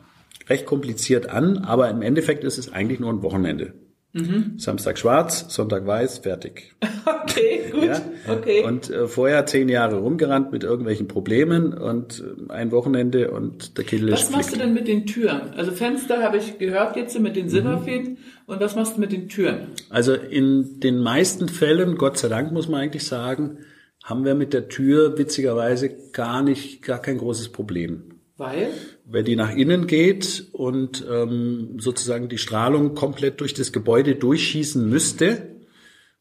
recht 0.50 0.66
kompliziert 0.66 1.30
an, 1.30 1.58
aber 1.58 1.88
im 1.88 2.02
Endeffekt 2.02 2.44
ist 2.44 2.58
es 2.58 2.72
eigentlich 2.72 3.00
nur 3.00 3.10
ein 3.10 3.22
Wochenende. 3.22 3.72
Mhm. 4.12 4.58
Samstag 4.58 4.98
schwarz, 4.98 5.46
Sonntag 5.48 5.86
weiß, 5.86 6.18
fertig. 6.18 6.74
Okay, 7.22 7.70
gut. 7.70 7.84
Ja? 7.84 8.00
Okay. 8.28 8.64
Und 8.64 8.90
äh, 8.90 9.06
vorher 9.06 9.46
zehn 9.46 9.68
Jahre 9.68 9.98
rumgerannt 9.98 10.52
mit 10.52 10.64
irgendwelchen 10.64 11.08
Problemen 11.08 11.72
und 11.72 12.22
äh, 12.48 12.52
ein 12.52 12.72
Wochenende 12.72 13.30
und 13.30 13.78
der 13.78 13.84
Kittel 13.84 14.08
ist 14.08 14.24
Was 14.24 14.30
machst 14.30 14.52
du 14.52 14.58
denn 14.58 14.74
mit 14.74 14.88
den 14.88 15.06
Türen? 15.06 15.52
Also 15.56 15.70
Fenster 15.70 16.22
habe 16.22 16.38
ich 16.38 16.58
gehört 16.58 16.96
jetzt 16.96 17.18
mit 17.18 17.36
den 17.36 17.48
Silberfäden. 17.48 18.12
Mhm. 18.12 18.18
Und 18.46 18.60
was 18.60 18.74
machst 18.74 18.96
du 18.96 19.00
mit 19.00 19.12
den 19.12 19.28
Türen? 19.28 19.68
Also 19.88 20.12
in 20.14 20.80
den 20.80 20.98
meisten 20.98 21.48
Fällen, 21.48 21.96
Gott 21.96 22.18
sei 22.18 22.28
Dank 22.28 22.52
muss 22.52 22.68
man 22.68 22.80
eigentlich 22.80 23.04
sagen, 23.04 23.58
haben 24.04 24.24
wir 24.24 24.34
mit 24.34 24.52
der 24.52 24.68
Tür 24.68 25.16
witzigerweise 25.16 25.90
gar 26.12 26.42
nicht, 26.42 26.82
gar 26.82 27.00
kein 27.00 27.18
großes 27.18 27.50
Problem. 27.50 28.19
Weil? 28.40 28.70
Weil 29.04 29.22
die 29.22 29.36
nach 29.36 29.54
innen 29.54 29.86
geht 29.86 30.46
und 30.52 31.04
ähm, 31.08 31.76
sozusagen 31.78 32.30
die 32.30 32.38
Strahlung 32.38 32.94
komplett 32.94 33.38
durch 33.42 33.52
das 33.52 33.70
Gebäude 33.70 34.14
durchschießen 34.14 34.88
müsste, 34.88 35.56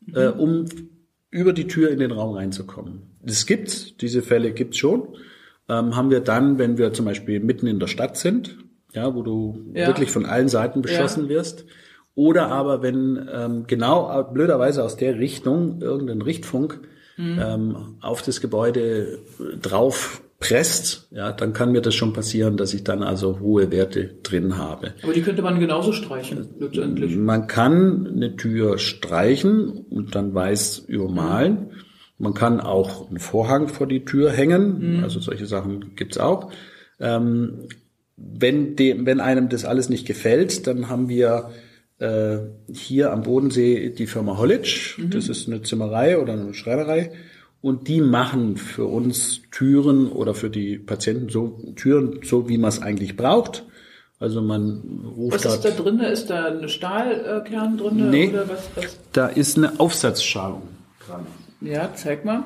mhm. 0.06 0.16
äh, 0.16 0.28
um 0.28 0.66
über 1.32 1.54
die 1.54 1.68
Tür 1.68 1.92
in 1.92 2.00
den 2.00 2.12
Raum 2.12 2.36
reinzukommen. 2.36 3.04
Das 3.24 3.46
gibt's, 3.46 3.96
diese 3.96 4.22
Fälle 4.22 4.52
gibt's 4.52 4.78
schon. 4.78 5.16
Ähm, 5.70 5.96
haben 5.96 6.10
wir 6.10 6.20
dann, 6.20 6.60
wenn 6.60 6.78
wir 6.78 6.92
zum 6.92 7.06
Beispiel 7.06 7.40
mitten 7.40 7.68
in 7.68 7.80
der 7.80 7.88
Stadt 7.88 8.18
sind, 8.18 8.58
ja, 8.94 9.16
wo 9.16 9.22
du 9.22 9.72
ja. 9.74 9.88
wirklich 9.88 10.12
von 10.12 10.26
allen 10.26 10.50
Seiten 10.50 10.82
beschossen 10.82 11.24
ja. 11.24 11.30
wirst, 11.30 11.68
oder 12.16 12.50
aber 12.50 12.82
wenn 12.82 13.30
ähm, 13.32 13.64
genau 13.66 14.24
blöderweise 14.26 14.84
aus 14.84 14.98
der 14.98 15.20
Richtung 15.20 15.82
irgendein 15.82 16.22
Richtfunk 16.22 16.82
mhm. 17.16 17.40
ähm, 17.42 17.98
auf 18.02 18.24
das 18.24 18.42
Gebäude 18.42 19.20
drauf 19.62 20.22
presst, 20.40 21.08
ja, 21.12 21.34
dann 21.34 21.52
kann 21.52 21.72
mir 21.72 21.82
das 21.82 21.96
schon 21.96 22.14
passieren, 22.14 22.56
dass 22.56 22.74
ich 22.74 22.84
dann 22.84 23.04
also 23.04 23.40
hohe 23.40 23.72
Werte 23.72 24.16
drin 24.24 24.58
habe. 24.58 24.94
Aber 25.04 25.14
die 25.14 25.22
könnte 25.22 25.42
man 25.42 25.60
genauso 25.60 25.92
streichen, 25.92 26.48
letztendlich. 26.60 27.16
Man 27.18 27.48
kann 27.48 28.08
eine 28.08 28.36
Tür 28.38 28.78
streichen 28.78 29.86
und 29.90 30.16
dann 30.16 30.34
weiß 30.34 30.80
übermalen. 30.88 31.72
Man 32.18 32.34
kann 32.34 32.62
auch 32.62 33.10
einen 33.10 33.20
Vorhang 33.20 33.68
vor 33.68 33.88
die 33.88 34.06
Tür 34.06 34.32
hängen, 34.32 34.98
mhm. 34.98 35.04
also 35.04 35.20
solche 35.20 35.46
Sachen 35.46 35.96
gibt's 35.96 36.18
auch. 36.18 36.52
Ähm, 37.00 37.68
wenn, 38.16 38.76
dem, 38.76 39.06
wenn 39.06 39.20
einem 39.20 39.50
das 39.50 39.66
alles 39.66 39.90
nicht 39.90 40.06
gefällt, 40.06 40.68
dann 40.68 40.90
haben 40.90 41.10
wir 41.10 41.52
äh, 42.00 42.40
hier 42.74 43.12
am 43.12 43.24
Bodensee 43.24 43.90
die 43.90 44.08
Firma 44.08 44.38
Hollitsch. 44.38 44.98
Mhm. 44.98 45.10
Das 45.10 45.28
ist 45.28 45.48
eine 45.48 45.62
Zimmerei 45.64 46.18
oder 46.18 46.34
eine 46.34 46.54
Schreinerei 46.54 47.12
und 47.62 47.88
die 47.88 48.02
machen 48.02 48.58
für 48.58 48.86
uns 48.86 49.42
Türen 49.52 50.12
oder 50.12 50.34
für 50.34 50.50
die 50.50 50.78
Patienten 50.78 51.30
so 51.30 51.60
Türen, 51.76 52.20
so 52.24 52.48
wie 52.48 52.58
man 52.58 52.70
es 52.70 52.82
eigentlich 52.82 53.18
braucht. 53.18 53.66
Also 54.20 54.42
man 54.42 55.06
ruft 55.16 55.46
Was 55.46 55.56
ist 55.56 55.66
da 55.66 55.72
drin? 55.72 56.00
Ist 56.00 56.30
da 56.30 56.46
eine 56.46 56.68
Stahlkern 56.68 57.78
drin? 57.78 58.10
Nee, 58.10 58.30
oder 58.30 58.50
was, 58.50 58.70
was? 58.76 59.00
da 59.14 59.28
ist 59.28 59.58
eine 59.58 59.80
Aufsatzschalung 59.80 60.64
dran. 61.06 61.26
Ja, 61.62 61.90
zeig 61.96 62.26
mal. 62.26 62.44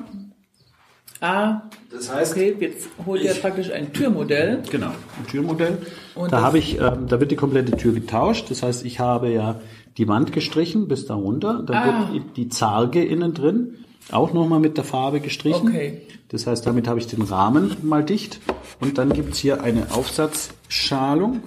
Ah, 1.20 1.62
das 1.90 2.12
heißt, 2.12 2.32
okay, 2.32 2.56
jetzt 2.60 2.88
holt 3.06 3.22
er 3.22 3.34
praktisch 3.34 3.70
ein 3.70 3.92
Türmodell. 3.92 4.62
Genau, 4.70 4.88
ein 4.88 5.26
Türmodell. 5.28 5.78
Und 6.14 6.32
da 6.32 6.42
habe 6.42 6.58
ich, 6.58 6.78
ähm, 6.78 7.06
da 7.08 7.18
wird 7.18 7.30
die 7.30 7.36
komplette 7.36 7.76
Tür 7.76 7.92
getauscht. 7.92 8.50
Das 8.50 8.62
heißt, 8.62 8.84
ich 8.84 9.00
habe 9.00 9.30
ja 9.30 9.60
die 9.96 10.06
Wand 10.06 10.32
gestrichen 10.32 10.86
bis 10.86 11.06
da 11.06 11.14
runter. 11.14 11.62
Da 11.66 11.72
ah. 11.72 12.12
wird 12.12 12.36
die 12.36 12.48
Zarge 12.48 13.04
innen 13.04 13.32
drin 13.32 13.83
auch 14.10 14.32
nochmal 14.32 14.60
mit 14.60 14.76
der 14.76 14.84
Farbe 14.84 15.20
gestrichen. 15.20 15.68
Okay. 15.68 16.02
Das 16.28 16.46
heißt, 16.46 16.66
damit 16.66 16.88
habe 16.88 16.98
ich 16.98 17.06
den 17.06 17.22
Rahmen 17.22 17.76
mal 17.82 18.04
dicht. 18.04 18.40
Und 18.80 18.98
dann 18.98 19.12
gibt's 19.12 19.38
hier 19.38 19.62
eine 19.62 19.92
Aufsatzschalung. 19.92 21.42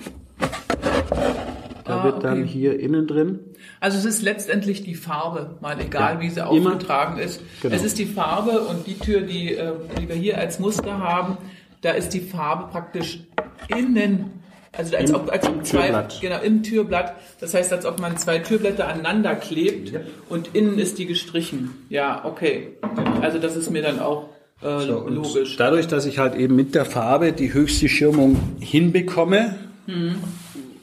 Da 1.84 2.02
ah, 2.02 2.04
wird 2.04 2.24
dann 2.24 2.44
okay. 2.44 2.52
hier 2.52 2.80
innen 2.80 3.08
drin. 3.08 3.40
Also 3.80 3.98
es 3.98 4.06
ist 4.06 4.22
letztendlich 4.22 4.84
die 4.84 4.96
Farbe, 4.96 5.58
mal 5.62 5.80
egal 5.80 6.16
ja, 6.16 6.22
wie 6.22 6.30
sie 6.30 6.46
aufgetragen 6.46 7.20
ist. 7.20 7.42
Genau. 7.62 7.76
Es 7.76 7.84
ist 7.84 7.98
die 8.00 8.06
Farbe 8.06 8.62
und 8.62 8.88
die 8.88 8.98
Tür, 8.98 9.22
die, 9.22 9.54
äh, 9.54 9.74
die 10.00 10.10
wir 10.10 10.16
hier 10.16 10.38
als 10.38 10.60
Muster 10.60 10.98
haben, 10.98 11.38
da 11.82 11.92
ist 11.92 12.10
die 12.10 12.22
Farbe 12.22 12.70
praktisch 12.72 13.24
innen 13.68 14.37
also 14.72 14.96
als 14.96 15.10
Im, 15.10 15.16
ob, 15.16 15.32
als 15.32 15.48
ob 15.48 15.66
zwei, 15.66 15.84
Türblatt. 15.84 16.22
genau, 16.22 16.42
im 16.42 16.64
Türblatt. 16.64 17.16
Das 17.40 17.54
heißt, 17.54 17.72
als 17.74 17.86
ob 17.86 18.00
man 18.00 18.18
zwei 18.18 18.40
Türblätter 18.40 18.88
aneinander 18.88 19.36
klebt 19.36 19.92
ja. 19.92 20.00
und 20.30 20.56
innen 20.56 20.78
ist 20.80 20.98
die 20.98 21.06
gestrichen. 21.06 21.86
Ja, 21.90 22.26
okay. 22.26 22.78
Also 23.22 23.40
das 23.40 23.56
ist 23.56 23.70
mir 23.70 23.82
dann 23.82 24.00
auch 24.00 24.30
äh, 24.62 24.80
so, 24.82 25.08
logisch. 25.08 25.56
Dadurch, 25.58 25.88
dass 25.88 26.06
ich 26.06 26.20
halt 26.20 26.36
eben 26.36 26.56
mit 26.56 26.76
der 26.76 26.86
Farbe 26.86 27.32
die 27.34 27.54
höchste 27.54 27.90
Schirmung 27.90 28.38
hinbekomme, 28.60 29.56
mhm. 29.86 30.16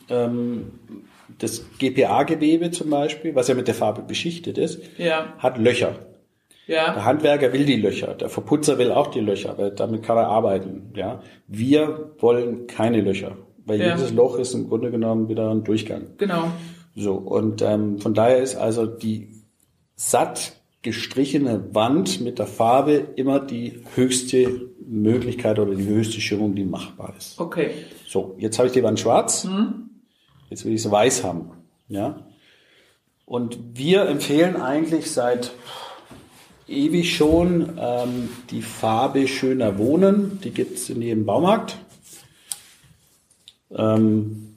ähm, 0.08 0.64
das 1.38 1.64
GPA-Gewebe 1.78 2.70
zum 2.70 2.90
Beispiel, 2.90 3.34
was 3.34 3.48
ja 3.48 3.54
mit 3.54 3.68
der 3.68 3.74
Farbe 3.74 4.02
beschichtet 4.02 4.58
ist, 4.58 4.80
ja. 4.98 5.34
hat 5.38 5.58
Löcher. 5.58 5.98
Ja. 6.66 6.94
Der 6.94 7.04
Handwerker 7.04 7.52
will 7.52 7.66
die 7.66 7.76
Löcher, 7.76 8.14
der 8.14 8.30
Verputzer 8.30 8.78
will 8.78 8.90
auch 8.90 9.08
die 9.08 9.20
Löcher, 9.20 9.58
weil 9.58 9.72
damit 9.72 10.02
kann 10.02 10.16
er 10.16 10.28
arbeiten. 10.28 10.92
Ja, 10.94 11.22
wir 11.46 12.12
wollen 12.18 12.66
keine 12.66 13.02
Löcher. 13.02 13.36
Weil 13.66 13.80
Ja. 13.80 13.96
jedes 13.96 14.12
Loch 14.12 14.38
ist 14.38 14.54
im 14.54 14.68
Grunde 14.68 14.90
genommen 14.90 15.28
wieder 15.28 15.50
ein 15.50 15.64
Durchgang. 15.64 16.02
Genau. 16.18 16.48
So, 16.96 17.14
und 17.14 17.62
ähm, 17.62 17.98
von 17.98 18.14
daher 18.14 18.38
ist 18.42 18.56
also 18.56 18.86
die 18.86 19.28
satt 19.96 20.52
gestrichene 20.82 21.74
Wand 21.74 22.20
mit 22.20 22.38
der 22.38 22.46
Farbe 22.46 22.92
immer 23.16 23.40
die 23.40 23.80
höchste 23.94 24.68
Möglichkeit 24.86 25.58
oder 25.58 25.74
die 25.74 25.86
höchste 25.86 26.20
Schirmung, 26.20 26.54
die 26.54 26.64
machbar 26.64 27.14
ist. 27.16 27.40
Okay. 27.40 27.70
So, 28.06 28.34
jetzt 28.38 28.58
habe 28.58 28.68
ich 28.68 28.74
die 28.74 28.82
Wand 28.82 29.00
schwarz. 29.00 29.48
Jetzt 30.50 30.64
will 30.64 30.74
ich 30.74 30.82
sie 30.82 30.90
weiß 30.90 31.24
haben. 31.24 31.50
Ja. 31.88 32.26
Und 33.24 33.58
wir 33.74 34.02
empfehlen 34.06 34.56
eigentlich 34.60 35.10
seit 35.10 35.52
ewig 36.68 37.16
schon 37.16 37.78
ähm, 37.78 38.28
die 38.50 38.62
Farbe 38.62 39.26
Schöner 39.26 39.78
Wohnen. 39.78 40.38
Die 40.44 40.50
gibt's 40.50 40.90
in 40.90 41.00
jedem 41.00 41.24
Baumarkt. 41.24 41.78
Ähm, 43.76 44.56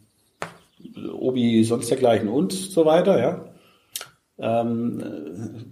Obi 1.20 1.64
sonst 1.64 1.90
dergleichen 1.90 2.28
und 2.30 2.52
so 2.54 2.86
weiter, 2.86 3.20
ja. 3.20 3.46
Ähm, 4.40 5.04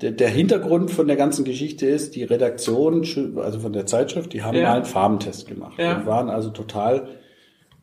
der, 0.01 0.11
der 0.11 0.29
Hintergrund 0.29 0.89
von 0.89 1.05
der 1.07 1.15
ganzen 1.15 1.45
Geschichte 1.45 1.85
ist, 1.85 2.15
die 2.15 2.23
Redaktion, 2.23 3.05
also 3.37 3.59
von 3.59 3.73
der 3.73 3.85
Zeitschrift, 3.85 4.33
die 4.33 4.41
haben 4.41 4.57
Ja. 4.57 4.69
mal 4.69 4.75
einen 4.77 4.85
Farbentest 4.85 5.47
gemacht 5.47 5.77
Ja. 5.77 5.97
und 5.97 6.05
waren 6.07 6.29
also 6.29 6.49
total 6.49 7.07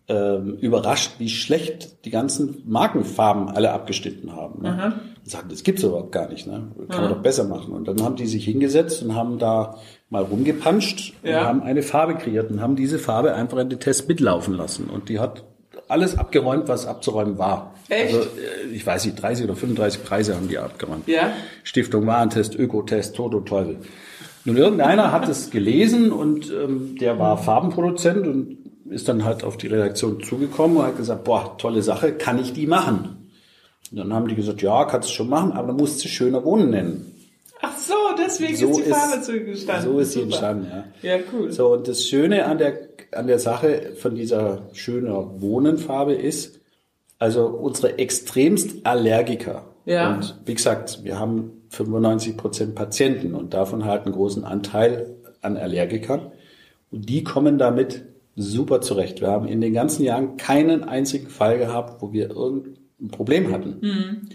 ähm, 0.09 0.57
überrascht, 0.61 1.12
wie 1.19 1.28
schlecht 1.28 2.04
die 2.04 2.11
ganzen 2.11 2.62
Markenfarben 2.66 3.49
alle 3.49 3.71
abgeschnitten 3.73 4.35
haben. 4.35 4.61
Ne? 4.62 4.95
Und 5.25 5.31
Sagten, 5.31 5.50
das 5.50 5.62
gibt's 5.62 5.85
überhaupt 5.85 6.11
gar 6.11 6.28
nicht, 6.28 6.49
ne? 6.49 6.73
Kann 6.88 7.02
man 7.02 7.11
doch 7.12 7.23
besser 7.23 7.45
machen. 7.45 7.73
Und 7.73 7.87
dann 7.87 8.02
haben 8.02 8.16
die 8.16 8.26
sich 8.26 8.45
hingesetzt 8.45 9.04
und 9.04 9.14
haben 9.14 9.38
da 9.38 9.76
mal 10.11 10.25
rumgepanscht 10.25 11.14
und 11.23 11.31
Ja. 11.31 11.45
haben 11.45 11.62
eine 11.62 11.83
Farbe 11.83 12.16
kreiert 12.16 12.50
und 12.50 12.61
haben 12.61 12.75
diese 12.75 12.99
Farbe 12.99 13.35
einfach 13.35 13.59
in 13.59 13.69
den 13.71 13.78
Test 13.78 14.09
mitlaufen 14.09 14.54
lassen. 14.54 14.90
Und 14.90 15.09
die 15.09 15.21
hat 15.21 15.45
alles 15.92 16.18
abgeräumt, 16.18 16.66
was 16.68 16.87
abzuräumen 16.87 17.38
war. 17.38 17.75
Echt? 17.88 18.14
Also, 18.14 18.28
äh, 18.28 18.75
ich 18.75 18.84
weiß 18.84 19.04
nicht, 19.04 19.22
30 19.22 19.44
oder 19.44 19.54
35 19.56 20.02
Preise 20.02 20.34
haben 20.34 20.49
die 20.49 20.58
abgeräumt. 20.58 21.06
Ja. 21.06 21.32
Stiftung 21.62 22.06
Warentest, 22.06 22.54
Ökotest, 22.56 23.18
und 23.20 23.46
Teufel. 23.46 23.76
Nun, 24.44 24.56
irgendeiner 24.56 25.12
hat 25.12 25.28
es 25.28 25.50
gelesen 25.50 26.11
und 26.11 26.50
ähm, 26.50 26.96
der 27.00 27.18
war 27.18 27.38
Farbenproduzent 27.38 28.26
und 28.26 28.58
ist 28.90 29.08
dann 29.08 29.25
halt 29.25 29.44
auf 29.44 29.56
die 29.56 29.68
Redaktion 29.68 30.20
zugekommen 30.22 30.78
und 30.78 30.84
hat 30.84 30.96
gesagt, 30.96 31.22
boah, 31.25 31.56
tolle 31.58 31.82
Sache, 31.82 32.12
kann 32.12 32.40
ich 32.40 32.52
die 32.52 32.66
machen? 32.66 33.28
Und 33.92 33.99
dann 33.99 34.12
haben 34.12 34.26
die 34.26 34.34
gesagt, 34.34 34.61
ja, 34.62 34.84
kannst 34.84 35.11
du 35.11 35.12
schon 35.14 35.28
machen, 35.28 35.52
aber 35.52 35.68
dann 35.68 35.76
musst 35.76 36.02
du 36.04 36.08
schöner 36.08 36.44
Wohnen 36.44 36.70
nennen. 36.70 37.08
Ach 37.61 37.76
so, 37.78 37.94
deswegen 38.18 38.56
So 38.56 38.70
ist 38.70 38.76
die 38.78 38.82
ist- 38.82 38.88
Farbe 38.96 39.22
zugestanden. 39.22 39.84
So 39.92 39.99
ist 40.00 40.12
sie 40.12 40.22
entstanden, 40.22 40.66
ja. 41.02 41.16
Ja, 41.16 41.22
cool. 41.32 41.52
So, 41.52 41.75
und 41.75 41.87
das 41.87 42.04
Schöne 42.04 42.44
an 42.46 42.58
der, 42.58 42.72
an 43.12 43.26
der 43.26 43.38
Sache 43.38 43.92
von 43.97 44.14
dieser 44.14 44.69
schöner 44.73 45.40
Wohnenfarbe 45.40 46.14
ist, 46.14 46.61
also 47.19 47.47
unsere 47.47 47.99
extremst 47.99 48.85
Allergiker. 48.85 49.64
Ja. 49.85 50.14
Und 50.14 50.37
wie 50.45 50.54
gesagt, 50.54 51.04
wir 51.04 51.19
haben 51.19 51.62
95 51.69 52.37
Prozent 52.37 52.75
Patienten 52.75 53.35
und 53.35 53.54
davon 53.54 53.85
halt 53.85 54.04
einen 54.04 54.14
großen 54.14 54.45
Anteil 54.45 55.14
an 55.40 55.57
Allergikern. 55.57 56.33
Und 56.90 57.09
die 57.09 57.25
kommen 57.25 57.59
damit 57.59 58.04
super 58.37 58.81
zurecht. 58.81 59.21
Wir 59.21 59.28
haben 59.28 59.47
in 59.47 59.61
den 59.61 59.73
ganzen 59.73 60.04
Jahren 60.04 60.37
keinen 60.37 60.85
einzigen 60.85 61.28
Fall 61.28 61.59
gehabt, 61.59 62.02
wo 62.02 62.12
wir 62.12 62.31
irgendein 62.31 63.09
Problem 63.11 63.52
hatten. 63.52 64.28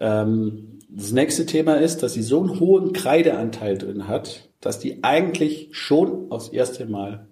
Ähm, 0.00 0.78
das 0.88 1.12
nächste 1.12 1.46
Thema 1.46 1.74
ist, 1.74 2.02
dass 2.02 2.14
sie 2.14 2.22
so 2.22 2.40
einen 2.40 2.60
hohen 2.60 2.92
Kreideanteil 2.92 3.76
drin 3.76 4.08
hat, 4.08 4.48
dass 4.60 4.78
die 4.78 5.04
eigentlich 5.04 5.68
schon 5.72 6.30
aufs 6.30 6.48
erste 6.48 6.86
Mal 6.86 7.26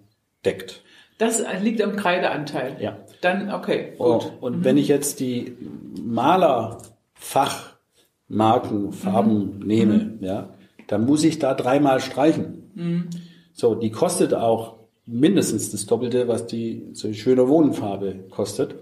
deckt. 0.45 0.83
Das 1.17 1.43
liegt 1.63 1.81
am 1.81 1.95
Kreideanteil. 1.95 2.77
Ja. 2.79 2.99
Dann, 3.21 3.51
okay, 3.51 3.93
Oh, 3.97 4.19
gut. 4.19 4.31
und 4.41 4.63
wenn 4.63 4.77
ich 4.77 4.87
jetzt 4.87 5.19
die 5.19 5.57
Malerfachmarken, 6.03 8.91
Farben 8.93 9.59
nehme, 9.65 10.17
ja, 10.21 10.49
dann 10.87 11.05
muss 11.05 11.23
ich 11.23 11.39
da 11.39 11.53
dreimal 11.53 11.99
streichen. 11.99 13.11
So, 13.53 13.75
die 13.75 13.91
kostet 13.91 14.33
auch 14.33 14.77
mindestens 15.05 15.71
das 15.71 15.85
Doppelte, 15.85 16.27
was 16.27 16.47
die 16.47 16.87
so 16.93 17.11
schöne 17.13 17.47
Wohnenfarbe 17.47 18.25
kostet. 18.29 18.75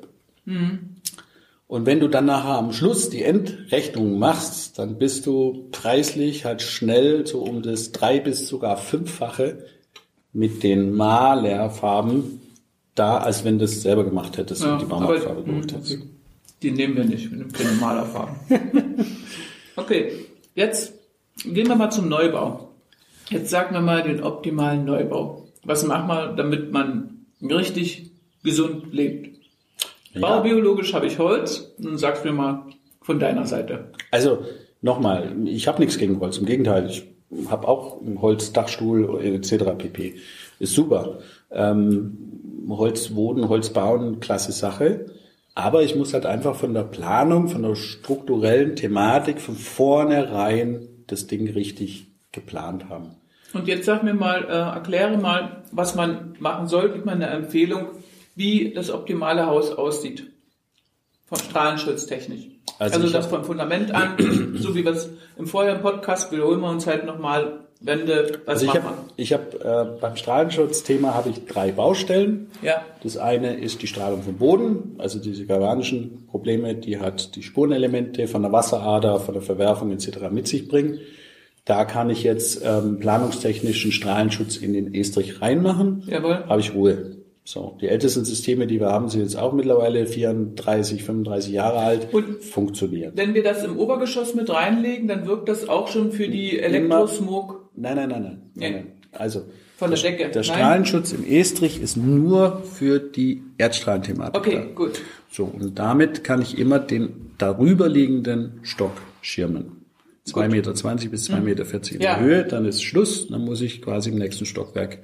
Und 1.68 1.86
wenn 1.86 2.00
du 2.00 2.08
dann 2.10 2.26
nachher 2.26 2.58
am 2.58 2.72
Schluss 2.74 3.10
die 3.10 3.24
Endrechnung 3.24 4.20
machst, 4.20 4.78
dann 4.78 4.98
bist 4.98 5.26
du 5.26 5.68
preislich 5.72 6.46
halt 6.46 6.62
schnell 6.62 7.26
so 7.26 7.41
um 7.41 7.62
das 7.63 7.91
drei 7.94 8.20
bis 8.20 8.48
sogar 8.48 8.78
fünffache 8.78 9.65
mit 10.36 10.63
den 10.63 10.93
Malerfarben 10.93 12.41
da, 12.93 13.17
als 13.17 13.43
wenn 13.43 13.58
du 13.58 13.65
es 13.65 13.82
selber 13.82 14.04
gemacht 14.04 14.38
hättest 14.38 14.63
Ja, 14.63 14.74
und 14.74 14.82
die 14.82 14.86
Baumarktfarbe 14.86 15.43
geholt 15.43 15.74
hättest. 15.74 15.93
okay. 15.95 16.04
Die 16.62 16.71
nehmen 16.71 16.95
wir 16.95 17.06
nicht, 17.06 17.30
wir 17.32 17.38
nehmen 17.38 17.52
keine 17.52 17.71
Malerfarben. 17.74 18.36
okay, 19.76 20.12
jetzt 20.56 20.93
gehen 21.43 21.67
wir 21.67 21.76
mal 21.76 21.89
zum 21.89 22.08
Neubau. 22.10 22.69
Jetzt 23.30 23.50
sagen 23.50 23.74
wir 23.74 23.82
mal 23.82 24.04
den 24.04 24.21
optimalen 24.24 24.86
Neubau. 24.86 25.48
Was 25.63 25.86
macht 25.86 26.08
man, 26.08 26.38
damit 26.38 26.71
man 26.71 27.26
richtig 27.41 28.12
gesund 28.43 28.93
lebt? 28.93 29.36
Ja. 30.13 30.21
Baubiologisch 30.21 30.93
habe 30.93 31.08
ich 31.08 31.19
Holz. 31.19 31.74
Nun 31.78 31.98
sagst 31.98 32.24
du 32.24 32.30
mir 32.30 32.36
mal 32.36 32.65
von 33.02 33.19
deiner 33.19 33.45
Seite. 33.45 33.91
Also 34.12 34.45
nochmal, 34.82 35.36
ich 35.45 35.67
habe 35.67 35.80
nichts 35.82 35.98
gegen 35.98 36.19
Holz. 36.19 36.38
Im 36.38 36.45
Gegenteil, 36.45 36.88
ich 36.89 37.04
habe 37.50 37.67
auch 37.67 38.02
einen 38.02 38.21
Holzdachstuhl 38.21 39.21
etc. 39.24 39.78
pp. 39.78 40.15
Ist 40.60 40.74
super. 40.74 41.19
Ähm, 41.52 42.65
Holz 42.69 43.13
wohnen, 43.13 43.50
Holz 43.50 43.69
bauen, 43.69 44.19
klasse 44.19 44.52
Sache. 44.52 45.06
Aber 45.54 45.84
ich 45.84 45.95
muss 45.95 46.13
halt 46.13 46.26
einfach 46.26 46.56
von 46.56 46.74
der 46.74 46.84
Planung, 46.84 47.48
von 47.48 47.63
der 47.63 47.76
strukturellen 47.76 48.76
Thematik 48.76 49.39
von 49.39 49.56
vornherein 49.56 50.88
das 51.08 51.28
Ding 51.28 51.50
richtig 51.50 52.08
geplant 52.32 52.89
haben. 52.89 53.15
Und 53.54 53.67
jetzt 53.67 53.86
sag 53.86 54.04
mir 54.04 54.13
mal, 54.13 54.43
äh, 54.43 54.76
erkläre 54.76 55.17
mal, 55.17 55.63
was 55.71 55.95
man 55.95 56.36
machen 56.39 56.67
soll, 56.67 56.91
gib 56.91 57.06
mal 57.06 57.13
eine 57.13 57.28
Empfehlung, 57.28 57.88
wie 58.36 58.74
das 58.74 58.91
optimale 58.91 59.45
Haus 59.45 59.71
aussieht. 59.71 60.30
Von 61.26 61.39
strahlenschutztechnisch. 61.39 62.55
Also 62.80 62.99
Also, 62.99 63.13
das 63.13 63.28
vom 63.28 63.43
Fundament 63.43 63.93
an, 63.93 64.15
so 64.56 64.75
wie 64.75 64.84
wir 64.84 64.91
es 64.91 65.10
im 65.38 65.47
vorherigen 65.47 65.82
Podcast 65.82 66.32
wiederholen 66.32 66.60
wir 66.62 66.69
uns 66.69 66.86
halt 66.88 67.06
nochmal 67.06 67.60
Wände, 67.82 68.39
was 68.45 68.56
Also 68.56 68.65
ich 68.65 68.73
macht 68.73 68.84
habe 68.84 68.95
man? 68.95 69.06
ich 69.17 69.34
hab, 69.34 69.54
äh, 69.63 69.86
beim 69.99 70.15
Strahlenschutzthema 70.15 71.13
habe 71.13 71.30
ich 71.30 71.45
drei 71.45 71.71
Baustellen. 71.71 72.47
Ja, 72.62 72.82
Das 73.04 73.17
eine 73.17 73.56
ist 73.56 73.82
die 73.82 73.88
Strahlung 73.88 74.23
vom 74.23 74.36
Boden, 74.38 74.95
also 74.97 75.19
diese 75.19 75.45
galvanischen 75.45 76.25
Probleme, 76.28 76.73
die 76.75 76.99
halt 76.99 77.36
die 77.36 77.43
Spurenelemente 77.43 78.28
von 78.28 78.41
der 78.41 78.51
Wasserader, 78.51 79.19
von 79.19 79.34
der 79.34 79.43
Verwerfung 79.43 79.91
etc. 79.91 80.30
mit 80.32 80.47
sich 80.47 80.67
bringen. 80.67 80.99
Da 81.65 81.84
kann 81.86 82.10
ich 82.10 82.23
jetzt 82.23 82.62
ähm, 82.63 82.99
planungstechnischen 82.99 83.91
Strahlenschutz 83.91 84.58
in 84.58 84.73
den 84.73 84.93
Estrich 84.93 85.41
reinmachen. 85.41 86.04
Jawohl. 86.08 86.43
Habe 86.47 86.62
ich 86.62 86.73
Ruhe. 86.73 87.17
So, 87.47 87.77
die 87.79 87.88
ältesten 87.88 88.25
Systeme, 88.25 88.65
die 88.65 88.79
wir 88.79 88.88
haben, 88.88 89.08
sind 89.08 89.21
jetzt 89.21 89.38
auch 89.38 89.53
mittlerweile 89.53 90.08
34, 90.08 91.03
35 91.03 91.53
Jahre 91.53 91.77
alt. 91.77 92.12
Und- 92.12 92.43
funktioniert. 92.43 93.15
wenn 93.15 93.36
wir 93.36 93.43
das 93.43 93.63
im 93.63 93.77
Obergeschoss 93.77 94.34
mit 94.34 94.49
reinlegen, 94.49 95.08
dann 95.08 95.27
wirkt 95.27 95.47
das 95.47 95.69
auch 95.69 95.88
schon 95.88 96.12
für 96.12 96.27
die 96.27 96.60
Elektrosmog 96.60 97.69
Nein, 97.75 97.97
nein, 97.97 98.10
nein, 98.10 98.23
nein. 98.23 98.41
Nein, 98.55 98.71
nein. 98.73 98.88
Also 99.12 99.43
von 99.77 99.91
der 99.91 99.99
Decke. 99.99 100.23
der 100.29 100.34
Nein? 100.34 100.43
Strahlenschutz 100.43 101.12
im 101.13 101.23
Estrich 101.25 101.79
ist 101.81 101.97
nur 101.97 102.63
für 102.63 102.99
die 102.99 103.43
Erdstrahlenthematik. 103.60 104.36
Okay, 104.41 104.55
da. 104.55 104.73
gut. 104.73 105.01
So, 105.29 105.43
und 105.43 105.77
damit 105.77 106.23
kann 106.23 106.41
ich 106.41 106.58
immer 106.58 106.79
den 106.79 107.31
darüberliegenden 107.38 108.60
Stock 108.63 108.93
schirmen. 109.21 109.84
2,20 110.25 110.47
Meter 110.49 110.71
bis 111.12 111.29
2,40 111.29 111.41
Meter 111.43 111.63
in 111.91 111.97
Mhm. 111.97 112.01
Ja. 112.01 112.15
der 112.15 112.19
Höhe, 112.21 112.43
dann 112.45 112.65
ist 112.65 112.81
Schluss, 112.81 113.27
dann 113.27 113.41
muss 113.45 113.62
ich 113.62 113.81
quasi 113.81 114.10
im 114.10 114.15
nächsten 114.17 114.45
Stockwerk 114.45 114.99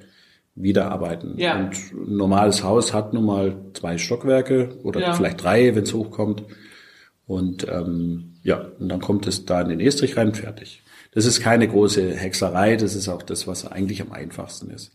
wieder 0.54 0.90
arbeiten. 0.90 1.34
Ja. 1.38 1.58
Und 1.58 1.70
ein 1.92 2.16
normales 2.16 2.62
Haus 2.62 2.92
hat 2.92 3.14
nun 3.14 3.24
mal 3.24 3.56
zwei 3.74 3.98
Stockwerke 3.98 4.76
oder 4.82 5.00
Ja. 5.00 5.12
vielleicht 5.14 5.42
drei, 5.42 5.74
wenn 5.74 5.84
es 5.84 5.94
hochkommt. 5.94 6.44
Und 7.26 7.66
ähm, 7.68 8.34
ja, 8.42 8.66
und 8.78 8.88
dann 8.88 9.00
kommt 9.00 9.26
es 9.26 9.46
da 9.46 9.62
in 9.62 9.70
den 9.70 9.80
Estrich 9.80 10.16
rein, 10.16 10.34
fertig. 10.34 10.82
Das 11.14 11.26
ist 11.26 11.40
keine 11.40 11.68
große 11.68 12.14
Hexerei, 12.14 12.76
das 12.76 12.94
ist 12.94 13.08
auch 13.08 13.22
das, 13.22 13.46
was 13.46 13.66
eigentlich 13.66 14.02
am 14.02 14.12
einfachsten 14.12 14.70
ist. 14.70 14.92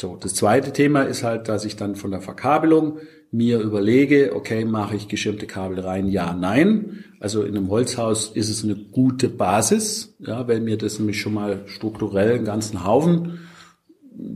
So, 0.00 0.16
das 0.16 0.34
zweite 0.34 0.72
Thema 0.72 1.02
ist 1.02 1.22
halt, 1.22 1.48
dass 1.48 1.64
ich 1.64 1.76
dann 1.76 1.94
von 1.94 2.10
der 2.10 2.22
Verkabelung 2.22 2.98
mir 3.32 3.60
überlege, 3.60 4.32
okay, 4.34 4.64
mache 4.64 4.96
ich 4.96 5.08
geschirmte 5.08 5.46
Kabel 5.46 5.80
rein? 5.80 6.08
Ja, 6.08 6.32
nein. 6.32 7.04
Also 7.20 7.42
in 7.42 7.56
einem 7.56 7.68
Holzhaus 7.68 8.28
ist 8.28 8.48
es 8.48 8.64
eine 8.64 8.74
gute 8.74 9.28
Basis, 9.28 10.16
ja, 10.18 10.48
weil 10.48 10.60
mir 10.60 10.78
das 10.78 10.98
nämlich 10.98 11.20
schon 11.20 11.34
mal 11.34 11.60
strukturell 11.66 12.36
einen 12.36 12.44
ganzen 12.44 12.84
Haufen 12.84 13.40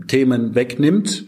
Themen 0.06 0.54
wegnimmt 0.54 1.24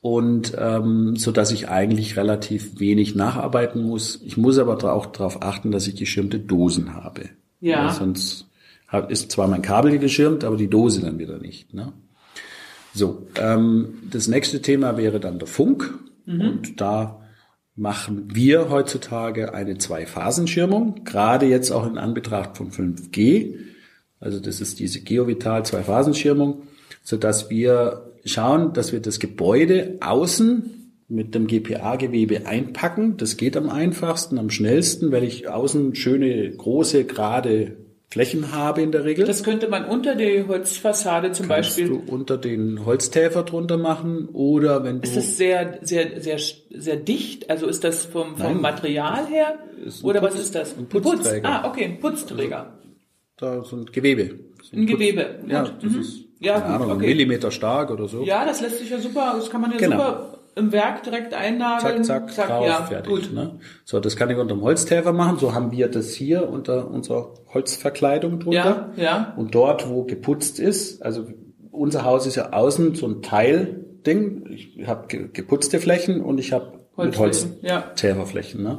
und 0.00 0.54
ähm, 0.58 1.16
so 1.16 1.32
dass 1.32 1.50
ich 1.52 1.68
eigentlich 1.68 2.16
relativ 2.16 2.78
wenig 2.80 3.14
nacharbeiten 3.14 3.82
muss. 3.82 4.20
Ich 4.24 4.36
muss 4.36 4.58
aber 4.58 4.80
auch 4.92 5.06
darauf 5.06 5.42
achten, 5.42 5.70
dass 5.70 5.86
ich 5.86 5.96
geschirmte 5.96 6.38
Dosen 6.38 6.94
habe. 6.94 7.30
Ja. 7.60 7.86
Weil 7.86 7.92
sonst 7.94 8.46
hab- 8.88 9.10
ist 9.10 9.32
zwar 9.32 9.48
mein 9.48 9.62
Kabel 9.62 9.98
geschirmt, 9.98 10.44
aber 10.44 10.56
die 10.56 10.68
Dose 10.70 11.00
dann 11.00 11.18
wieder 11.18 11.38
nicht. 11.38 11.74
Ne? 11.74 11.92
So, 12.94 13.26
ähm, 13.40 13.94
das 14.10 14.28
nächste 14.28 14.62
Thema 14.62 14.96
wäre 14.96 15.20
dann 15.20 15.38
der 15.38 15.48
Funk. 15.48 15.92
Und 16.26 16.80
da 16.80 17.20
machen 17.76 18.34
wir 18.34 18.68
heutzutage 18.68 19.54
eine 19.54 19.78
Zwei-Phasenschirmung, 19.78 21.04
gerade 21.04 21.46
jetzt 21.46 21.70
auch 21.70 21.86
in 21.86 21.98
Anbetracht 21.98 22.56
von 22.56 22.72
5G. 22.72 23.54
Also 24.18 24.40
das 24.40 24.60
ist 24.60 24.80
diese 24.80 25.02
Geovital 25.02 25.64
Zwei-Phasenschirmung, 25.64 26.62
so 27.02 27.16
dass 27.16 27.50
wir 27.50 28.10
schauen, 28.24 28.72
dass 28.72 28.92
wir 28.92 29.00
das 29.00 29.18
Gebäude 29.20 29.96
außen 30.00 30.72
mit 31.08 31.34
dem 31.36 31.46
GPA-Gewebe 31.46 32.46
einpacken. 32.46 33.16
Das 33.16 33.36
geht 33.36 33.56
am 33.56 33.70
einfachsten, 33.70 34.38
am 34.38 34.50
schnellsten, 34.50 35.12
weil 35.12 35.22
ich 35.24 35.48
außen 35.48 35.94
schöne, 35.94 36.50
große, 36.50 37.04
gerade 37.04 37.76
Flächen 38.08 38.52
habe 38.52 38.82
in 38.82 38.92
der 38.92 39.04
Regel. 39.04 39.24
Das 39.26 39.42
könnte 39.44 39.68
man 39.68 39.84
unter 39.84 40.14
die 40.14 40.44
Holzfassade 40.46 41.32
zum 41.32 41.48
Kannst 41.48 41.70
Beispiel. 41.76 41.88
du 41.88 42.02
unter 42.06 42.38
den 42.38 42.84
Holztäfer 42.86 43.42
drunter 43.42 43.76
machen 43.78 44.28
oder 44.32 44.84
wenn 44.84 45.00
du 45.00 45.08
Ist 45.08 45.16
das 45.16 45.36
sehr, 45.36 45.78
sehr, 45.82 46.20
sehr, 46.20 46.38
sehr 46.70 46.96
dicht? 46.96 47.50
Also 47.50 47.66
ist 47.66 47.82
das 47.84 48.04
vom, 48.04 48.36
vom 48.36 48.54
Nein. 48.54 48.60
Material 48.60 49.26
her? 49.26 49.58
Ein 49.84 49.92
Oder 50.04 50.20
Putz- 50.20 50.24
was 50.34 50.40
ist 50.40 50.54
das? 50.54 50.76
ein 50.78 50.86
Putz. 50.86 51.02
Putzträger. 51.04 51.48
Ah, 51.48 51.68
okay, 51.68 51.84
ein 51.84 51.98
Putzträger. 52.00 52.78
da 53.36 53.62
so 53.64 53.76
ein 53.76 53.86
Gewebe. 53.86 54.38
So 54.62 54.76
Ein 54.76 54.86
Putz- 54.86 54.90
Gewebe. 54.92 55.26
Ja, 55.48 55.68
das 55.80 55.92
Mhm. 55.92 56.00
ist 56.00 56.24
Ja, 56.38 56.60
keine 56.60 56.74
Ahnung, 56.74 56.90
okay. 56.92 57.06
Millimeter 57.06 57.50
stark 57.50 57.90
oder 57.90 58.08
so. 58.08 58.22
Ja, 58.22 58.44
das 58.44 58.60
lässt 58.60 58.78
sich 58.78 58.90
ja 58.90 58.98
super, 58.98 59.34
das 59.36 59.50
kann 59.50 59.60
man 59.60 59.72
ja 59.72 59.78
Genau. 59.78 59.96
super 59.96 60.32
im 60.56 60.72
Werk 60.72 61.02
direkt 61.02 61.34
einnageln. 61.34 62.02
Zack, 62.02 62.32
zack, 62.32 62.48
drauf, 62.48 62.66
ja, 62.66 62.82
fertig. 62.82 63.12
gut. 63.12 63.32
Ne? 63.32 63.58
So, 63.84 64.00
das 64.00 64.16
kann 64.16 64.30
ich 64.30 64.38
unter 64.38 64.54
dem 64.54 64.62
Holztäfer 64.62 65.12
machen. 65.12 65.38
So 65.38 65.54
haben 65.54 65.70
wir 65.70 65.88
das 65.88 66.14
hier 66.14 66.48
unter 66.48 66.90
unserer 66.90 67.34
Holzverkleidung 67.52 68.40
drunter. 68.40 68.90
Ja, 68.96 69.02
ja. 69.02 69.34
Und 69.36 69.54
dort, 69.54 69.90
wo 69.90 70.04
geputzt 70.04 70.58
ist, 70.58 71.02
also 71.02 71.26
unser 71.70 72.04
Haus 72.06 72.26
ist 72.26 72.36
ja 72.36 72.52
außen 72.54 72.94
so 72.94 73.06
ein 73.06 73.20
Teilding. 73.20 74.46
Ich 74.50 74.86
habe 74.86 75.08
ge 75.08 75.28
geputzte 75.30 75.78
Flächen 75.78 76.22
und 76.22 76.38
ich 76.38 76.52
habe 76.54 76.72
mit 76.96 77.18
Holzflächen, 77.18 77.58
ja. 77.66 77.88
Holztäferflächen. 77.88 78.62
Ne? 78.62 78.78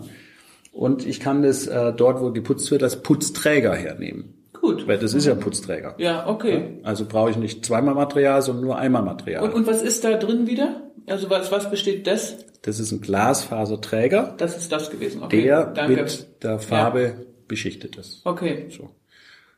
Und 0.72 1.06
ich 1.06 1.20
kann 1.20 1.44
das 1.44 1.68
äh, 1.68 1.94
dort, 1.94 2.22
wo 2.22 2.32
geputzt 2.32 2.72
wird, 2.72 2.82
als 2.82 3.04
Putzträger 3.04 3.76
hernehmen. 3.76 4.34
Gut. 4.62 4.88
Weil 4.88 4.98
das 4.98 5.14
ist 5.14 5.26
ja 5.26 5.34
ein 5.34 5.40
Putzträger. 5.40 5.96
Ja, 5.98 6.28
okay. 6.28 6.80
Also 6.84 7.06
brauche 7.06 7.30
ich 7.32 7.38
nicht 7.38 7.66
zweimal 7.66 7.96
Material, 7.96 8.42
sondern 8.42 8.66
nur 8.66 8.78
einmal 8.78 9.04
Material. 9.04 9.44
Und, 9.44 9.54
und 9.54 9.68
was 9.68 9.82
ist 9.82 10.04
da 10.04 10.18
drin 10.18 10.48
wieder? 10.48 10.82
Also 11.08 11.30
was, 11.30 11.52
was 11.52 11.70
besteht 11.70 12.06
das? 12.08 12.38
das 12.64 12.80
ist 12.80 12.92
ein 12.92 13.00
Glasfaserträger, 13.02 14.34
Das 14.38 14.58
ist 14.58 14.72
das 14.72 14.90
gewesen. 14.90 15.24
Okay, 15.24 15.44
der 15.44 15.68
danke. 15.68 15.96
mit 15.96 16.28
der 16.44 16.60
Farbe 16.60 17.26
beschichtet 17.48 17.96
ist. 17.96 18.22
Okay. 18.26 18.66
So. 18.70 18.90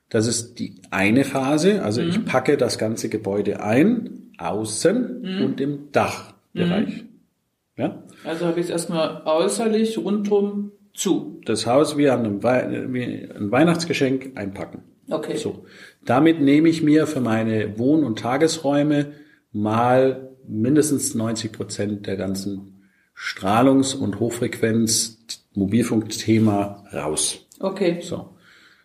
Das 0.10 0.28
ist 0.28 0.60
die 0.60 0.76
eine 0.92 1.24
Phase. 1.24 1.82
Also 1.84 2.02
Mhm. 2.02 2.10
ich 2.10 2.26
packe 2.26 2.56
das 2.58 2.78
ganze 2.78 3.10
Gebäude 3.10 3.62
ein, 3.64 4.32
außen 4.38 5.22
Mhm. 5.22 5.44
und 5.46 5.62
im 5.62 5.92
Dachbereich. 5.92 7.06
Ja? 7.78 8.04
Also 8.26 8.46
habe 8.46 8.60
ich 8.60 8.66
es 8.66 8.70
erstmal 8.72 9.24
äußerlich 9.26 9.98
rundum 9.98 10.72
zu. 11.00 11.42
Das 11.46 11.66
Haus 11.66 11.98
wie 11.98 12.10
an 12.10 12.26
einem 12.26 12.44
wie 12.94 13.04
ein 13.04 13.50
Weihnachtsgeschenk 13.52 14.34
einpacken. 14.36 14.84
Okay. 15.10 15.38
So. 15.38 15.64
Damit 16.06 16.40
nehme 16.42 16.70
ich 16.70 16.84
mir 16.84 17.08
für 17.08 17.22
meine 17.22 17.80
Wohn- 17.80 18.04
und 18.04 18.20
Tagesräume 18.20 19.14
mal 19.52 20.30
mindestens 20.48 21.16
90 21.16 21.52
Prozent 21.52 22.06
der 22.08 22.16
ganzen 22.18 22.84
Strahlungs- 23.16 23.96
und 23.96 24.20
Hochfrequenz-Mobilfunkthema 24.20 26.86
raus. 26.94 27.48
Okay. 27.60 28.02
So. 28.02 28.36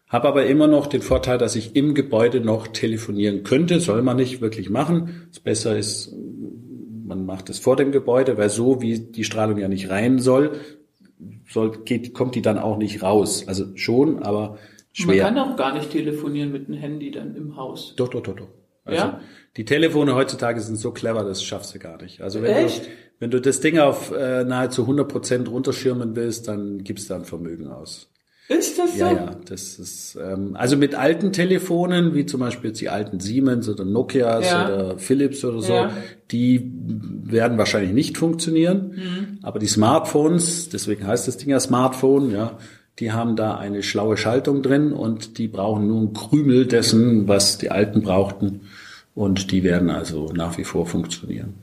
Habe 0.09 0.29
aber 0.29 0.47
immer 0.47 0.67
noch 0.67 0.87
den 0.87 1.03
Vorteil, 1.03 1.37
dass 1.39 1.57
ich 1.57 1.77
im 1.77 1.95
Gebäude 1.95 2.41
noch 2.41 2.69
telefonieren 2.69 3.43
könnte. 3.43 3.81
Soll 3.81 4.01
man 4.03 4.17
nicht 4.17 4.41
wirklich 4.41 4.71
machen. 4.71 5.27
Das 5.31 5.41
besser 5.41 5.77
ist, 5.77 6.15
man 7.05 7.27
macht 7.27 7.51
es 7.51 7.59
vor 7.59 7.77
dem 7.77 7.93
Gebäude, 7.93 8.39
weil 8.39 8.49
so 8.49 8.81
wie 8.81 8.99
die 8.99 9.25
Strahlung 9.25 9.59
ja 9.59 9.69
nicht 9.69 9.91
rein 9.91 10.21
soll, 10.21 10.53
soll 11.49 11.83
geht, 11.85 12.15
kommt 12.15 12.35
die 12.35 12.43
dann 12.43 12.59
auch 12.59 12.77
nicht 12.77 13.03
raus. 13.03 13.45
Also 13.47 13.77
schon, 13.77 14.23
aber 14.23 14.51
Man 14.51 14.59
schwer. 14.93 15.25
kann 15.25 15.39
auch 15.39 15.57
gar 15.57 15.75
nicht 15.75 15.91
telefonieren 15.91 16.53
mit 16.53 16.69
einem 16.69 16.79
Handy 16.79 17.11
dann 17.11 17.35
im 17.37 17.57
Haus. 17.57 17.95
Doch, 17.97 18.09
doch, 18.09 18.23
doch, 18.23 18.37
doch. 18.37 18.49
Also 18.85 18.99
Ja? 19.05 19.21
die 19.57 19.65
Telefone 19.65 20.15
heutzutage 20.15 20.61
sind 20.61 20.77
so 20.77 20.93
clever, 20.93 21.25
das 21.25 21.43
schaffst 21.43 21.75
du 21.75 21.79
gar 21.79 22.01
nicht. 22.03 22.21
Also 22.21 22.43
wenn 22.43 22.53
Echt? 22.55 22.85
du 22.87 22.89
wenn 23.21 23.31
du 23.31 23.41
das 23.41 23.61
Ding 23.61 23.79
auf 23.79 24.11
äh, 24.11 24.45
nahezu 24.45 24.83
100 24.83 25.09
Prozent 25.09 25.49
runterschirmen 25.49 26.17
willst, 26.17 26.49
dann 26.49 26.79
gibst 26.83 27.09
du 27.09 27.15
ein 27.15 27.25
Vermögen 27.25 27.69
aus. 27.69 28.11
Ist 28.49 28.79
das 28.79 28.93
so? 28.93 28.99
Ja, 28.99 29.13
ja, 29.13 29.31
das 29.47 29.79
ist 29.79 30.19
ähm, 30.23 30.55
also 30.55 30.77
mit 30.77 30.95
alten 30.95 31.33
Telefonen, 31.33 32.15
wie 32.15 32.27
zum 32.27 32.41
Beispiel 32.41 32.71
jetzt 32.71 32.81
die 32.81 32.91
alten 32.91 33.19
Siemens 33.19 33.69
oder 33.71 33.87
Nokias 33.87 34.51
Ja. 34.51 34.67
oder 34.67 34.99
Philips 34.99 35.43
oder 35.45 35.63
so, 35.63 35.73
Ja. 35.73 35.91
die 36.31 36.71
werden 37.25 37.57
wahrscheinlich 37.57 37.93
nicht 37.95 38.19
funktionieren. 38.19 38.93
Mhm. 38.97 39.39
Aber 39.43 39.59
die 39.59 39.67
Smartphones, 39.67 40.69
deswegen 40.69 41.07
heißt 41.07 41.27
das 41.27 41.39
Ding 41.39 41.49
ja 41.51 41.61
Smartphone, 41.61 42.33
ja, 42.33 42.59
die 42.99 43.13
haben 43.13 43.35
da 43.35 43.57
eine 43.57 43.83
schlaue 43.83 44.17
Schaltung 44.19 44.63
drin 44.63 44.93
und 44.93 45.39
die 45.39 45.49
brauchen 45.49 45.89
nur 45.89 45.99
einen 46.01 46.13
Krümel 46.13 46.67
dessen, 46.67 47.27
was 47.27 47.57
die 47.59 47.71
alten 47.71 48.03
brauchten. 48.03 48.61
Und 49.15 49.53
die 49.53 49.63
werden 49.63 49.91
also 49.91 50.33
nach 50.35 50.59
wie 50.59 50.65
vor 50.65 50.87
funktionieren. 50.87 51.55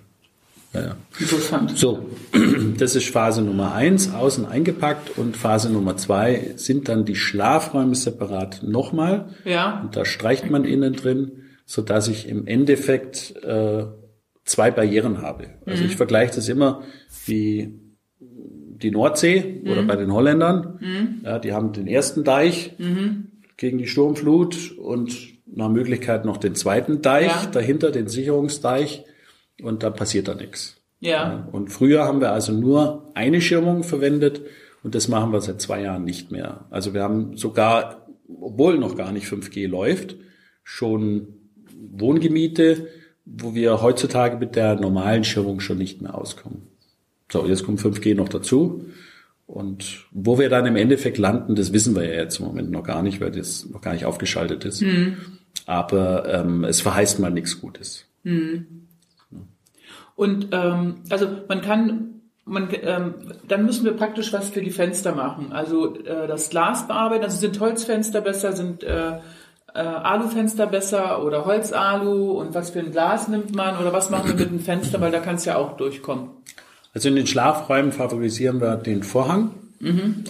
Ja, 0.74 0.82
ja. 0.82 0.96
Interessant. 1.20 1.78
So, 1.78 2.06
das 2.78 2.96
ist 2.96 3.10
Phase 3.10 3.42
Nummer 3.42 3.74
eins, 3.74 4.14
außen 4.14 4.46
eingepackt 4.46 5.18
und 5.18 5.36
Phase 5.36 5.70
Nummer 5.70 5.98
zwei 5.98 6.54
sind 6.56 6.88
dann 6.88 7.04
die 7.06 7.16
Schlafräume 7.16 7.96
separat 7.96 8.64
nochmal. 8.64 9.30
Ja. 9.44 9.82
Und 9.82 9.96
da 9.98 10.06
streicht 10.06 10.50
man 10.50 10.64
innen 10.64 10.94
drin, 10.94 11.32
so 11.66 11.82
dass 11.82 12.08
ich 12.08 12.28
im 12.30 12.48
Endeffekt 12.48 13.36
äh, 13.44 13.86
zwei 14.46 14.72
Barrieren 14.72 15.22
habe. 15.22 15.48
Also 15.66 15.84
ich 15.84 15.96
vergleiche 15.98 16.36
das 16.36 16.48
immer 16.50 16.84
wie 17.26 17.78
die 18.20 18.92
Nordsee 18.92 19.62
oder 19.70 19.84
bei 19.84 19.96
den 19.96 20.12
Holländern. 20.12 20.80
Ja, 21.24 21.38
die 21.38 21.54
haben 21.54 21.72
den 21.74 21.86
ersten 21.88 22.24
Deich 22.24 22.76
gegen 23.58 23.78
die 23.78 23.86
Sturmflut 23.88 24.72
und 24.78 25.16
nach 25.46 25.70
Möglichkeit 25.70 26.26
noch 26.26 26.38
den 26.38 26.56
zweiten 26.56 27.02
Deich 27.02 27.28
Ja. 27.28 27.46
dahinter, 27.52 27.92
den 27.92 28.08
Sicherungsdeich. 28.08 29.04
Und 29.62 29.84
da 29.84 29.90
passiert 29.90 30.28
da 30.28 30.36
nichts. 30.36 30.82
Ja. 31.00 31.48
Und 31.52 31.70
früher 31.70 32.04
haben 32.06 32.22
wir 32.22 32.32
also 32.32 32.54
nur 32.54 33.12
eine 33.16 33.42
Schirmung 33.42 33.84
verwendet 33.84 34.42
und 34.84 34.96
das 34.96 35.08
machen 35.08 35.32
wir 35.32 35.42
seit 35.42 35.62
zwei 35.62 35.82
Jahren 35.82 36.04
nicht 36.04 36.32
mehr. 36.32 36.66
Also 36.70 36.94
wir 36.94 37.04
haben 37.04 37.38
sogar, 37.38 38.08
obwohl 38.40 38.78
noch 38.78 38.96
gar 38.96 39.12
nicht 39.12 39.28
5G 39.28 39.68
läuft, 39.68 40.16
schon 40.64 41.28
Wohngebiete, 41.92 42.88
wo 43.26 43.54
wir 43.56 43.82
heutzutage 43.82 44.38
mit 44.38 44.56
der 44.56 44.76
normalen 44.76 45.24
Schirmung 45.24 45.60
schon 45.60 45.78
nicht 45.78 46.02
mehr 46.02 46.16
auskommen. 46.16 46.68
So, 47.32 47.46
jetzt 47.48 47.66
kommt 47.66 47.80
5G 47.80 48.16
noch 48.16 48.30
dazu. 48.30 48.86
Und 49.48 50.06
wo 50.12 50.40
wir 50.40 50.50
dann 50.50 50.66
im 50.66 50.76
Endeffekt 50.76 51.18
landen, 51.18 51.56
das 51.56 51.74
wissen 51.74 51.96
wir 51.96 52.06
ja 52.06 52.22
jetzt 52.22 52.40
im 52.40 52.46
Moment 52.46 52.72
noch 52.72 52.84
gar 52.84 53.02
nicht, 53.02 53.20
weil 53.20 53.32
das 53.32 53.68
noch 53.70 53.82
gar 53.82 53.94
nicht 53.94 54.06
aufgeschaltet 54.06 54.66
ist. 54.66 54.82
Aber 55.66 56.28
ähm, 56.34 56.64
es 56.64 56.82
verheißt 56.82 57.20
mal 57.20 57.32
nichts 57.32 57.60
Gutes. 57.60 58.06
Und 60.22 60.50
ähm, 60.52 60.98
also 61.10 61.26
man 61.48 61.62
kann, 61.62 62.22
man, 62.46 62.70
ähm, 62.84 63.16
dann 63.48 63.66
müssen 63.66 63.86
wir 63.86 63.94
praktisch 63.94 64.32
was 64.32 64.50
für 64.50 64.62
die 64.62 64.70
Fenster 64.70 65.16
machen. 65.16 65.52
Also 65.52 65.96
äh, 65.96 66.28
das 66.28 66.52
Glas 66.52 66.88
bearbeiten. 66.88 67.24
Also 67.24 67.40
sind 67.40 67.60
Holzfenster 67.60 68.22
besser, 68.22 68.52
sind 68.52 68.84
äh, 68.84 69.14
äh, 69.74 69.80
Alufenster 69.80 70.68
besser 70.68 71.26
oder 71.26 71.46
Holzalu 71.46 72.34
und 72.34 72.54
was 72.54 72.70
für 72.70 72.82
ein 72.82 72.92
Glas 72.92 73.30
nimmt 73.30 73.56
man 73.56 73.80
oder 73.80 73.94
was 73.94 74.12
machen 74.12 74.28
wir 74.28 74.36
mit 74.36 74.52
dem 74.52 74.60
Fenster, 74.60 75.02
weil 75.02 75.12
da 75.12 75.22
kann 75.22 75.38
es 75.38 75.46
ja 75.46 75.56
auch 75.56 75.76
durchkommen. 75.76 76.30
Also 76.94 77.10
in 77.10 77.16
den 77.16 77.26
Schlafräumen 77.26 77.92
favorisieren 77.92 78.62
wir 78.62 78.76
den 78.76 79.02
Vorhang, 79.02 79.50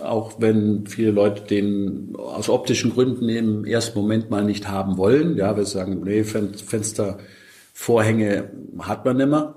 auch 0.05 0.35
wenn 0.37 0.87
viele 0.87 1.11
Leute 1.11 1.41
den 1.41 2.15
aus 2.15 2.47
optischen 2.47 2.93
Gründen 2.93 3.27
im 3.27 3.65
ersten 3.65 3.99
Moment 3.99 4.29
mal 4.29 4.45
nicht 4.45 4.69
haben 4.69 4.95
wollen. 4.95 5.35
Ja, 5.35 5.57
wir 5.57 5.65
sagen, 5.65 6.01
nee, 6.05 6.23
Fen 6.23 6.53
Fenstervorhänge 7.73 8.51
hat 8.79 9.05
man 9.05 9.17
nimmer. 9.17 9.55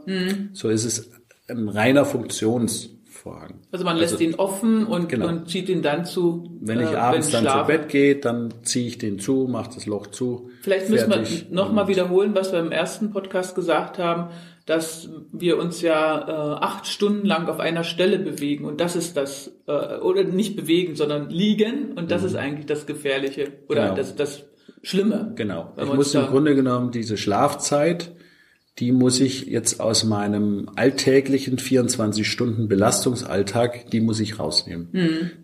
So 0.53 0.69
ist 0.69 0.85
es 0.85 1.11
ein 1.49 1.69
reiner 1.69 2.05
Funktionsvorhang. 2.05 3.61
Also 3.71 3.85
man 3.85 3.97
lässt 3.97 4.21
ihn 4.21 4.35
offen 4.35 4.87
und, 4.87 5.09
genau. 5.09 5.29
und 5.29 5.49
zieht 5.51 5.69
ihn 5.69 5.83
dann 5.83 6.05
zu. 6.05 6.59
Wenn 6.61 6.81
ich 6.81 6.91
äh, 6.91 6.97
abends 6.97 7.31
dann 7.31 7.47
zu. 7.47 7.67
Bett 7.67 7.89
gehe, 7.89 8.17
dann 8.17 8.53
ziehe 8.63 8.87
ich 8.87 8.99
den 8.99 9.19
zu, 9.19 9.47
mache 9.51 9.71
das 9.75 9.87
Loch 9.87 10.07
zu. 10.09 10.51
Vielleicht 10.63 10.89
müssen 10.89 11.11
wir 11.11 11.25
nochmal 11.51 11.89
wiederholen, 11.89 12.35
was 12.35 12.53
wir 12.53 12.61
im 12.61 12.73
ersten 12.73 13.11
Podcast 13.11 13.55
gesagt 13.55 13.99
haben, 13.99 14.31
dass 14.65 15.11
wir 15.31 15.59
uns 15.59 15.83
ja 15.83 16.27
äh, 16.27 16.65
acht 16.65 16.87
Stunden 16.87 17.27
lang 17.27 17.49
auf 17.49 17.61
einer 17.61 17.85
Stelle 17.85 18.19
bewegen 18.19 18.65
und 18.65 18.81
das 18.81 18.97
ist 18.97 19.15
das, 19.15 19.53
äh, 19.67 19.99
oder 19.99 20.25
nicht 20.25 20.57
bewegen, 20.57 20.97
sondern 20.97 21.29
liegen 21.29 21.93
und 21.97 22.11
das 22.11 22.25
ist 22.25 22.35
eigentlich 22.35 22.65
das 22.65 22.87
Gefährliche 22.87 23.53
oder 23.69 23.83
Mhm. 23.83 23.89
Genau. 23.89 23.97
das, 23.97 24.17
das 24.17 24.45
Schlimme. 24.83 25.33
Genau. 25.35 25.73
Ich 25.81 25.93
muss 25.93 26.15
im 26.15 26.27
Grunde 26.27 26.55
genommen 26.55 26.91
diese 26.91 27.17
Schlafzeit, 27.17 28.13
die 28.79 28.93
muss 28.93 29.21
ich 29.21 29.47
jetzt 29.47 29.81
aus 29.81 30.05
meinem 30.05 30.69
alltäglichen 30.75 31.59
24 31.59 32.29
Stunden 32.29 32.69
Belastungsalltag, 32.69 33.91
die 33.91 34.01
muss 34.01 34.19
ich 34.21 34.39
rausnehmen. 34.39 34.89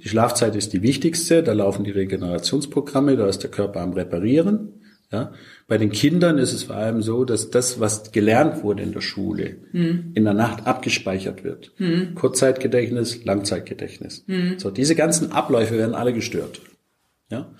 Die 0.02 0.08
Schlafzeit 0.08 0.56
ist 0.56 0.72
die 0.72 0.82
wichtigste, 0.82 1.42
da 1.42 1.52
laufen 1.52 1.84
die 1.84 1.92
Regenerationsprogramme, 1.92 3.16
da 3.16 3.28
ist 3.28 3.42
der 3.44 3.50
Körper 3.50 3.80
am 3.80 3.92
Reparieren. 3.92 4.80
Ja? 5.12 5.32
Bei 5.66 5.78
den 5.78 5.90
Kindern 5.90 6.38
ist 6.38 6.52
es 6.52 6.64
vor 6.64 6.76
allem 6.76 7.02
so, 7.02 7.24
dass 7.24 7.50
das, 7.50 7.80
was 7.80 8.12
gelernt 8.12 8.62
wurde 8.62 8.82
in 8.82 8.92
der 8.92 9.00
Schule, 9.00 9.56
hm. 9.72 10.12
in 10.14 10.24
der 10.24 10.34
Nacht 10.34 10.66
abgespeichert 10.66 11.44
wird. 11.44 11.72
Hm. 11.76 12.14
Kurzzeitgedächtnis, 12.14 13.24
Langzeitgedächtnis. 13.24 14.24
Hm. 14.26 14.58
So, 14.58 14.70
diese 14.70 14.94
ganzen 14.94 15.32
Abläufe 15.32 15.76
werden 15.76 15.94
alle 15.94 16.12
gestört. 16.12 16.60
Ja? 17.30 17.52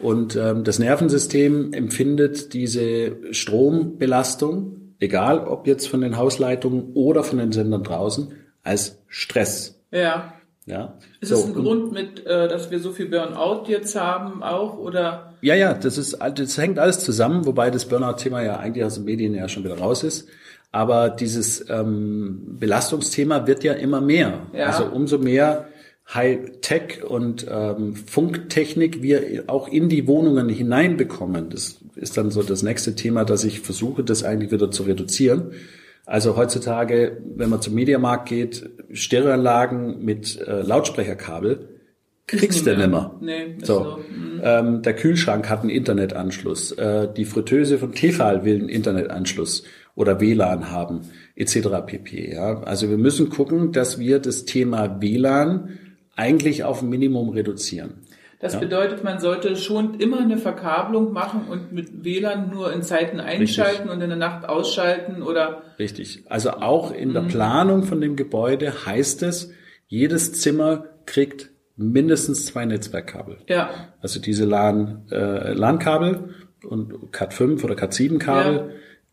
Und 0.00 0.36
ähm, 0.36 0.64
das 0.64 0.78
Nervensystem 0.78 1.72
empfindet 1.72 2.52
diese 2.52 3.16
Strombelastung, 3.32 4.94
egal 5.00 5.40
ob 5.46 5.66
jetzt 5.66 5.88
von 5.88 6.00
den 6.00 6.16
Hausleitungen 6.16 6.92
oder 6.94 7.24
von 7.24 7.38
den 7.38 7.52
Sendern 7.52 7.82
draußen, 7.82 8.32
als 8.62 8.98
Stress. 9.08 9.80
Ja. 9.90 10.34
Ja. 10.66 10.94
Ist 11.20 11.30
so, 11.30 11.36
es 11.36 11.46
ein 11.46 11.54
Grund 11.54 11.92
mit, 11.92 12.26
äh, 12.26 12.46
dass 12.46 12.70
wir 12.70 12.78
so 12.78 12.92
viel 12.92 13.06
Burnout 13.06 13.64
jetzt 13.68 13.96
haben 13.96 14.42
auch 14.42 14.76
oder? 14.76 15.32
Ja, 15.40 15.54
ja, 15.54 15.72
das 15.72 15.96
ist, 15.96 16.18
das 16.34 16.58
hängt 16.58 16.78
alles 16.78 17.00
zusammen, 17.00 17.46
wobei 17.46 17.70
das 17.70 17.86
Burnout-Thema 17.86 18.42
ja 18.42 18.58
eigentlich 18.58 18.84
aus 18.84 18.96
den 18.96 19.04
Medien 19.04 19.34
ja 19.34 19.48
schon 19.48 19.64
wieder 19.64 19.78
raus 19.78 20.04
ist. 20.04 20.28
Aber 20.70 21.08
dieses 21.08 21.68
ähm, 21.70 22.58
Belastungsthema 22.60 23.46
wird 23.46 23.64
ja 23.64 23.72
immer 23.72 24.02
mehr. 24.02 24.40
Ja. 24.52 24.66
Also 24.66 24.84
umso 24.84 25.16
mehr 25.16 25.68
High-Tech 26.12 27.04
und 27.06 27.46
ähm, 27.50 27.94
Funktechnik 27.94 29.02
wir 29.02 29.44
auch 29.46 29.68
in 29.68 29.88
die 29.88 30.06
Wohnungen 30.06 30.48
hineinbekommen. 30.48 31.50
Das 31.50 31.78
ist 31.96 32.16
dann 32.16 32.30
so 32.30 32.42
das 32.42 32.62
nächste 32.62 32.94
Thema, 32.94 33.24
dass 33.24 33.44
ich 33.44 33.60
versuche, 33.60 34.02
das 34.02 34.24
eigentlich 34.24 34.50
wieder 34.50 34.70
zu 34.70 34.84
reduzieren. 34.84 35.52
Also 36.06 36.36
heutzutage, 36.36 37.18
wenn 37.36 37.50
man 37.50 37.60
zum 37.60 37.74
Mediamarkt 37.74 38.30
geht, 38.30 38.70
Stereoanlagen 38.90 40.02
mit 40.02 40.40
äh, 40.40 40.62
Lautsprecherkabel, 40.62 41.68
kriegst 42.26 42.66
du 42.66 42.74
nimmer. 42.74 43.18
Nee, 43.20 43.56
so. 43.62 43.74
so. 43.74 43.98
Mhm. 43.98 44.40
Ähm, 44.42 44.82
der 44.82 44.94
Kühlschrank 44.94 45.50
hat 45.50 45.60
einen 45.60 45.70
Internetanschluss. 45.70 46.72
Äh, 46.72 47.12
die 47.14 47.26
Fritteuse 47.26 47.76
von 47.78 47.92
Tefal 47.92 48.44
will 48.46 48.60
einen 48.60 48.68
Internetanschluss 48.70 49.64
oder 49.94 50.20
WLAN 50.20 50.70
haben, 50.70 51.00
etc. 51.36 51.68
pp. 51.84 52.32
Ja? 52.32 52.62
Also 52.62 52.88
wir 52.88 52.98
müssen 52.98 53.28
gucken, 53.28 53.72
dass 53.72 53.98
wir 53.98 54.20
das 54.20 54.46
Thema 54.46 55.02
WLAN 55.02 55.78
eigentlich 56.18 56.64
auf 56.64 56.82
ein 56.82 56.88
Minimum 56.88 57.30
reduzieren. 57.30 58.02
Das 58.40 58.54
ja. 58.54 58.60
bedeutet, 58.60 59.02
man 59.02 59.18
sollte 59.18 59.56
schon 59.56 59.94
immer 59.94 60.20
eine 60.20 60.36
Verkabelung 60.36 61.12
machen 61.12 61.46
und 61.48 61.72
mit 61.72 62.04
WLAN 62.04 62.50
nur 62.50 62.72
in 62.72 62.82
Zeiten 62.82 63.18
einschalten 63.18 63.88
Richtig. 63.88 63.90
und 63.90 64.00
in 64.00 64.10
der 64.10 64.18
Nacht 64.18 64.48
ausschalten 64.48 65.22
oder? 65.22 65.62
Richtig. 65.78 66.22
Also 66.28 66.50
auch 66.50 66.92
in 66.92 67.14
der 67.14 67.22
mhm. 67.22 67.28
Planung 67.28 67.82
von 67.82 68.00
dem 68.00 68.14
Gebäude 68.14 68.86
heißt 68.86 69.24
es, 69.24 69.52
jedes 69.88 70.34
Zimmer 70.34 70.84
kriegt 71.04 71.50
mindestens 71.76 72.46
zwei 72.46 72.64
Netzwerkkabel. 72.64 73.38
Ja. 73.48 73.70
Also 74.00 74.20
diese 74.20 74.44
LAN, 74.44 75.06
äh, 75.10 75.52
LAN-Kabel 75.52 76.34
und 76.64 76.92
Cat5 77.12 77.64
oder 77.64 77.74
Cat7-Kabel, 77.74 78.54
ja. 78.54 78.64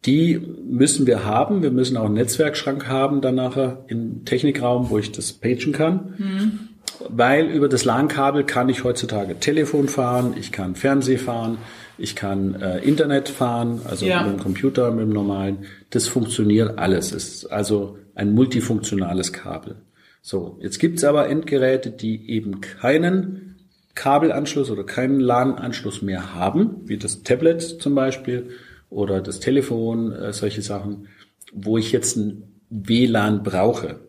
die 0.06 0.40
müssen 0.68 1.08
wir 1.08 1.26
haben. 1.26 1.64
Wir 1.64 1.72
müssen 1.72 1.98
auch 1.98 2.06
einen 2.06 2.16
Netzwerkschrank 2.16 2.88
haben 2.88 3.22
dann 3.22 3.36
nachher 3.36 3.86
im 3.88 4.24
Technikraum, 4.26 4.90
wo 4.92 5.00
ich 5.00 5.12
das 5.12 5.34
pagen 5.34 5.72
kann. 5.72 6.14
Mhm 6.18 6.70
weil 7.10 7.48
über 7.48 7.70
das 7.70 7.86
LAN-Kabel 7.86 8.44
kann 8.44 8.70
ich 8.70 8.84
heutzutage 8.84 9.40
Telefon 9.40 9.88
fahren, 9.88 10.36
ich 10.38 10.52
kann 10.52 10.76
Fernseh 10.76 11.18
fahren, 11.18 11.58
ich 11.98 12.16
kann 12.16 12.56
äh, 12.56 12.80
Internet 12.80 13.30
fahren, 13.30 13.82
also 13.86 14.06
ja. 14.06 14.24
mit 14.24 14.34
dem 14.34 14.40
Computer, 14.40 14.92
mit 14.92 15.02
dem 15.02 15.14
normalen. 15.14 15.66
Das 15.90 16.08
funktioniert 16.08 16.78
alles. 16.78 17.12
ist 17.12 17.46
also 17.46 17.98
ein 18.16 18.34
multifunktionales 18.34 19.34
Kabel. 19.34 19.76
So, 20.22 20.58
jetzt 20.62 20.80
gibt's 20.80 21.04
aber 21.04 21.30
Endgeräte, 21.30 21.92
die 21.92 22.30
eben 22.30 22.62
keinen 22.62 23.58
Kabelanschluss 23.94 24.70
oder 24.70 24.84
keinen 24.84 25.20
LAN-Anschluss 25.20 26.02
mehr 26.02 26.34
haben, 26.34 26.82
wie 26.86 26.98
das 26.98 27.24
Tablet 27.24 27.62
zum 27.62 27.96
Beispiel 27.96 28.50
oder 28.90 29.22
das 29.22 29.40
Telefon, 29.40 30.12
äh, 30.12 30.34
solche 30.34 30.62
Sachen, 30.62 31.08
wo 31.54 31.78
ich 31.78 31.92
jetzt 31.92 32.18
ein 32.18 32.44
WLAN 32.70 33.44
brauche. 33.44 34.00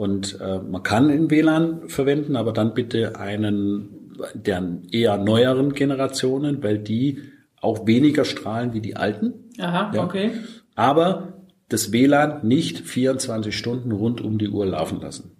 Und 0.00 0.40
äh, 0.40 0.60
man 0.60 0.82
kann 0.82 1.10
in 1.10 1.30
WLAN 1.30 1.90
verwenden, 1.90 2.34
aber 2.34 2.54
dann 2.54 2.72
bitte 2.72 3.16
einen 3.16 4.16
der 4.32 4.66
eher 4.90 5.18
neueren 5.18 5.74
Generationen, 5.74 6.62
weil 6.62 6.78
die 6.78 7.18
auch 7.60 7.86
weniger 7.86 8.24
strahlen 8.24 8.72
wie 8.72 8.80
die 8.80 8.96
alten. 8.96 9.34
Aha, 9.58 9.92
ja. 9.94 10.02
okay. 10.02 10.30
Aber 10.74 11.34
das 11.68 11.92
WLAN 11.92 12.48
nicht 12.48 12.78
24 12.78 13.54
Stunden 13.54 13.92
rund 13.92 14.22
um 14.22 14.38
die 14.38 14.48
Uhr 14.48 14.64
laufen 14.64 15.02
lassen. 15.02 15.36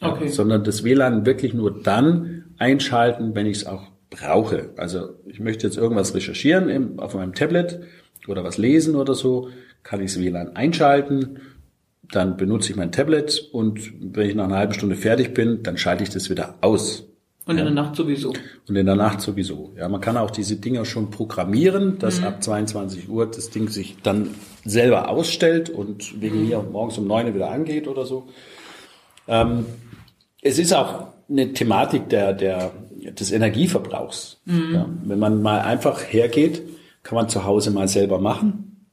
Okay. 0.00 0.28
sondern 0.28 0.62
das 0.62 0.84
WLAN 0.84 1.26
wirklich 1.26 1.52
nur 1.52 1.82
dann 1.82 2.44
einschalten, 2.56 3.34
wenn 3.34 3.46
ich 3.46 3.56
es 3.56 3.66
auch 3.66 3.82
brauche. 4.10 4.70
Also 4.76 5.08
ich 5.26 5.40
möchte 5.40 5.66
jetzt 5.66 5.76
irgendwas 5.76 6.14
recherchieren 6.14 6.68
im, 6.68 7.00
auf 7.00 7.14
meinem 7.14 7.34
Tablet 7.34 7.80
oder 8.28 8.44
was 8.44 8.58
lesen 8.58 8.94
oder 8.94 9.16
so, 9.16 9.48
kann 9.82 10.00
ich 10.00 10.12
das 10.12 10.22
WLAN 10.22 10.54
einschalten 10.54 11.40
dann 12.14 12.36
benutze 12.36 12.70
ich 12.70 12.76
mein 12.76 12.92
Tablet 12.92 13.48
und 13.52 13.92
wenn 14.00 14.28
ich 14.28 14.34
nach 14.34 14.44
einer 14.44 14.56
halben 14.56 14.74
Stunde 14.74 14.96
fertig 14.96 15.34
bin, 15.34 15.62
dann 15.62 15.76
schalte 15.76 16.04
ich 16.04 16.10
das 16.10 16.30
wieder 16.30 16.54
aus. 16.60 17.04
Und 17.46 17.58
in 17.58 17.64
der 17.64 17.74
Nacht 17.74 17.96
sowieso. 17.96 18.32
Und 18.68 18.76
in 18.76 18.86
der 18.86 18.96
Nacht 18.96 19.20
sowieso. 19.20 19.72
Ja, 19.76 19.88
man 19.88 20.00
kann 20.00 20.16
auch 20.16 20.30
diese 20.30 20.56
Dinger 20.56 20.86
schon 20.86 21.10
programmieren, 21.10 21.98
dass 21.98 22.20
mhm. 22.20 22.26
ab 22.26 22.42
22 22.42 23.08
Uhr 23.10 23.26
das 23.26 23.50
Ding 23.50 23.68
sich 23.68 23.96
dann 24.02 24.30
selber 24.64 25.10
ausstellt 25.10 25.68
und 25.68 26.22
wegen 26.22 26.42
mhm. 26.42 26.48
mir 26.48 26.62
morgens 26.62 26.96
um 26.96 27.06
neun 27.06 27.34
wieder 27.34 27.50
angeht 27.50 27.86
oder 27.86 28.06
so. 28.06 28.28
Ähm, 29.28 29.66
es 30.40 30.58
ist 30.58 30.72
auch 30.72 31.08
eine 31.28 31.52
Thematik 31.52 32.08
der, 32.08 32.32
der, 32.32 32.72
des 33.18 33.30
Energieverbrauchs. 33.30 34.40
Mhm. 34.46 34.74
Ja, 34.74 34.88
wenn 35.04 35.18
man 35.18 35.42
mal 35.42 35.60
einfach 35.60 36.00
hergeht, 36.00 36.62
kann 37.02 37.16
man 37.16 37.28
zu 37.28 37.44
Hause 37.44 37.70
mal 37.72 37.88
selber 37.88 38.18
machen, 38.18 38.86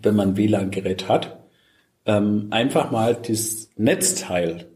wenn 0.00 0.14
man 0.14 0.30
ein 0.30 0.36
WLAN-Gerät 0.36 1.08
hat 1.08 1.39
ähm, 2.10 2.48
einfach 2.50 2.90
mal 2.90 3.14
das 3.14 3.70
Netzteil 3.76 4.66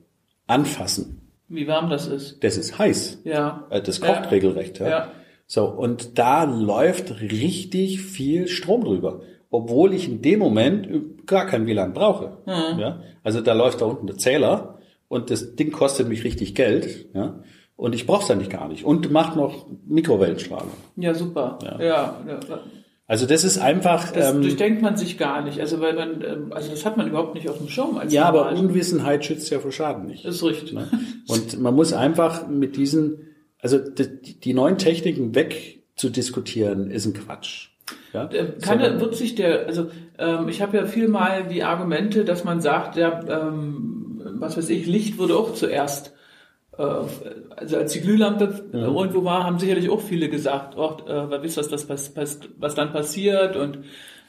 anfassen. 0.47 1.20
Wie 1.49 1.66
warm 1.66 1.90
das 1.90 2.07
ist. 2.07 2.42
Das 2.42 2.57
ist 2.57 2.79
heiß. 2.79 3.23
Ja. 3.25 3.66
Äh, 3.70 3.83
das 3.83 4.01
kocht 4.01 4.25
ja. 4.25 4.29
regelrecht. 4.29 4.79
Ja. 4.81 4.88
ja. 4.88 5.11
So, 5.47 5.66
und 5.66 6.18
da 6.18 6.44
läuft 6.44 7.20
richtig 7.20 8.01
viel 8.01 8.49
Strom 8.49 8.85
drüber. 8.85 9.20
Obwohl 9.51 9.94
ich 9.94 10.09
in 10.09 10.23
dem 10.23 10.40
Moment 10.40 11.27
gar 11.27 11.47
kein 11.47 11.66
WLAN 11.66 11.92
brauche. 11.92 12.38
Mhm. 12.47 12.79
Ja. 12.79 13.01
Also 13.23 13.40
da 13.40 13.53
läuft 13.53 13.81
da 13.81 13.87
unten 13.87 14.07
der 14.07 14.16
Zähler 14.16 14.79
und 15.09 15.31
das 15.31 15.55
Ding 15.55 15.70
kostet 15.70 16.09
mich 16.09 16.25
richtig 16.25 16.55
Geld. 16.55 17.07
Ja. 17.14 17.40
Und 17.77 17.94
ich 17.94 18.07
brauche 18.07 18.23
es 18.23 18.31
eigentlich 18.31 18.51
gar 18.51 18.68
nicht. 18.68 18.85
Und 18.85 19.11
macht 19.11 19.37
noch 19.37 19.66
Mikrowellenstrahlung. 19.87 20.73
Ja, 20.97 21.14
super. 21.14 21.59
Ja. 21.62 21.83
ja. 21.83 22.20
Also 23.14 23.27
das 23.27 23.44
ist 23.44 23.59
einfach. 23.59 24.11
Das 24.11 24.35
ähm, 24.35 24.42
durchdenkt 24.42 24.83
man 24.83 24.96
sich 24.96 25.16
gar 25.18 25.40
nicht. 25.44 25.61
Also 25.61 25.81
weil 25.81 25.94
man, 25.94 26.20
ähm, 26.20 26.53
also 26.53 26.72
das 26.72 26.85
hat 26.85 26.96
man 26.96 27.07
überhaupt 27.07 27.37
nicht 27.37 27.48
auf 27.48 27.59
dem 27.59 27.68
Schirm. 27.68 27.96
Als 27.96 28.12
ja, 28.12 28.24
aber 28.24 28.50
Unwissenheit 28.50 29.24
schützt 29.24 29.48
ja 29.50 29.61
vor 29.61 29.70
Schaden 29.70 30.07
nicht. 30.07 30.24
Das 30.24 30.35
ist 30.35 30.42
richtig. 30.42 30.72
Ne? 30.72 30.88
Und 31.29 31.61
man 31.61 31.77
muss 31.77 31.92
einfach 31.92 32.48
mit 32.48 32.77
diesen, 32.77 33.18
also 33.61 33.79
die, 33.79 34.40
die 34.40 34.53
neuen 34.53 34.79
Techniken 34.79 35.33
weg 35.37 35.85
zu 35.94 36.11
diskutieren, 36.11 36.90
ist 36.90 37.07
ein 37.07 37.12
Quatsch. 37.12 37.68
Ja? 38.12 38.29
Kann, 38.61 38.81
so, 38.81 39.00
wird 39.00 39.14
sich 39.14 39.37
der, 39.37 39.68
also 39.68 39.90
ähm, 40.18 40.48
ich 40.48 40.61
habe 40.61 40.77
ja 40.77 40.85
viel 40.85 41.07
mal 41.07 41.44
die 41.44 41.62
Argumente, 41.62 42.24
dass 42.24 42.42
man 42.42 42.61
sagt, 42.61 42.96
ja, 42.96 43.20
ähm, 43.29 44.22
was 44.40 44.57
weiß 44.57 44.70
ich, 44.70 44.87
Licht 44.87 45.18
wurde 45.18 45.37
auch 45.37 45.55
zuerst 45.55 46.09
äh, 46.09 46.13
also 46.76 47.76
als 47.76 47.92
die 47.92 48.00
Glühlampe 48.00 48.64
ja. 48.72 48.87
irgendwo 48.87 49.24
war, 49.24 49.44
haben 49.44 49.58
sicherlich 49.58 49.88
auch 49.90 50.00
viele 50.00 50.28
gesagt, 50.28 50.76
oh, 50.76 50.96
äh, 51.06 51.30
wer 51.30 51.42
weiß, 51.42 51.56
was, 51.56 51.68
das, 51.68 51.88
was, 51.88 52.40
was 52.58 52.74
dann 52.74 52.92
passiert 52.92 53.56
und 53.56 53.78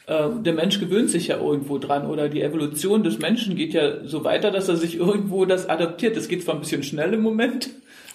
äh, 0.07 0.29
der 0.41 0.53
Mensch 0.53 0.79
gewöhnt 0.79 1.09
sich 1.09 1.27
ja 1.27 1.39
irgendwo 1.39 1.79
dran 1.79 2.05
oder 2.05 2.29
die 2.29 2.41
Evolution 2.41 3.03
des 3.03 3.19
Menschen 3.19 3.55
geht 3.55 3.73
ja 3.73 4.05
so 4.05 4.23
weiter, 4.23 4.51
dass 4.51 4.69
er 4.69 4.75
sich 4.75 4.95
irgendwo 4.99 5.45
das 5.45 5.67
adaptiert. 5.67 6.15
Das 6.15 6.27
geht 6.27 6.43
zwar 6.43 6.55
ein 6.55 6.61
bisschen 6.61 6.83
schnell 6.83 7.13
im 7.13 7.21
Moment, 7.21 7.69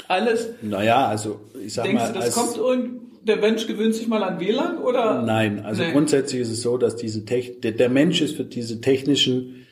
alles. 0.08 0.50
Naja, 0.62 1.06
also 1.06 1.40
ich 1.64 1.74
sag 1.74 1.84
Denkst 1.84 2.02
mal. 2.02 2.12
Du, 2.12 2.18
das 2.20 2.34
kommt 2.34 2.56
irgend, 2.56 3.00
der 3.26 3.36
Mensch 3.36 3.66
gewöhnt 3.66 3.94
sich 3.94 4.06
mal 4.06 4.22
an 4.22 4.40
WLAN 4.40 4.78
oder? 4.78 5.22
Nein, 5.22 5.64
also 5.64 5.82
nee. 5.82 5.92
grundsätzlich 5.92 6.42
ist 6.42 6.50
es 6.50 6.62
so, 6.62 6.78
dass 6.78 6.96
diese 6.96 7.24
Tech, 7.24 7.60
der, 7.60 7.72
der 7.72 7.88
Mensch 7.88 8.20
ist 8.20 8.36
für 8.36 8.44
diese 8.44 8.80
technischen 8.80 9.66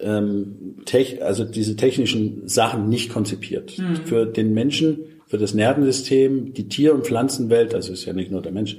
ähm, 0.00 0.76
tech, 0.84 1.22
also 1.22 1.44
diese 1.44 1.76
technischen 1.76 2.48
Sachen 2.48 2.88
nicht 2.88 3.12
konzipiert. 3.12 3.78
Mhm. 3.78 3.96
Für 4.04 4.26
den 4.26 4.54
Menschen, 4.54 4.98
für 5.26 5.38
das 5.38 5.54
Nervensystem, 5.54 6.54
die 6.54 6.68
Tier- 6.68 6.94
und 6.94 7.06
Pflanzenwelt, 7.06 7.74
also 7.74 7.92
ist 7.92 8.04
ja 8.04 8.12
nicht 8.12 8.30
nur 8.30 8.42
der 8.42 8.52
Mensch, 8.52 8.76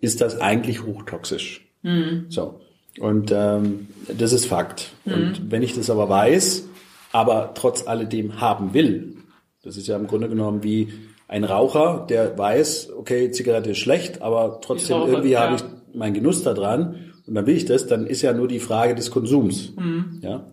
ist 0.00 0.20
das 0.20 0.40
eigentlich 0.40 0.84
hochtoxisch. 0.84 1.66
Mhm. 1.82 2.26
So. 2.28 2.60
Und 2.98 3.30
ähm, 3.32 3.88
das 4.16 4.32
ist 4.32 4.46
Fakt. 4.46 4.92
Mhm. 5.04 5.12
Und 5.12 5.50
wenn 5.50 5.62
ich 5.62 5.74
das 5.74 5.90
aber 5.90 6.08
weiß, 6.08 6.68
aber 7.12 7.52
trotz 7.54 7.86
alledem 7.86 8.40
haben 8.40 8.74
will, 8.74 9.16
das 9.62 9.76
ist 9.76 9.86
ja 9.86 9.96
im 9.96 10.06
Grunde 10.06 10.28
genommen 10.28 10.62
wie 10.62 10.88
ein 11.28 11.44
Raucher, 11.44 12.06
der 12.08 12.38
weiß, 12.38 12.90
okay, 12.96 13.30
Zigarette 13.30 13.70
ist 13.70 13.78
schlecht, 13.78 14.22
aber 14.22 14.60
trotzdem 14.62 14.96
Rauche, 14.96 15.10
irgendwie 15.10 15.30
ja. 15.30 15.40
habe 15.40 15.56
ich 15.56 15.94
meinen 15.94 16.14
Genuss 16.14 16.42
daran 16.42 17.12
und 17.26 17.34
dann 17.34 17.46
will 17.46 17.56
ich 17.56 17.64
das, 17.64 17.86
dann 17.86 18.06
ist 18.06 18.22
ja 18.22 18.32
nur 18.32 18.48
die 18.48 18.60
Frage 18.60 18.94
des 18.94 19.10
Konsums. 19.10 19.72
Mhm. 19.76 20.20
Ja. 20.22 20.46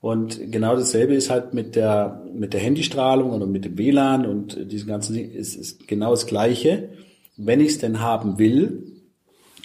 Und 0.00 0.52
genau 0.52 0.76
dasselbe 0.76 1.14
ist 1.14 1.30
halt 1.30 1.52
mit 1.54 1.74
der, 1.74 2.22
mit 2.32 2.52
der 2.52 2.60
Handystrahlung 2.60 3.30
oder 3.32 3.46
mit 3.46 3.64
dem 3.64 3.76
WLAN 3.78 4.24
und 4.26 4.70
diesen 4.70 4.88
ganzen 4.88 5.14
Dingen, 5.14 5.32
ist, 5.32 5.56
ist 5.56 5.88
genau 5.88 6.10
das 6.10 6.26
Gleiche. 6.26 6.90
Wenn 7.36 7.60
ich 7.60 7.68
es 7.68 7.78
denn 7.78 8.00
haben 8.00 8.38
will, 8.38 8.84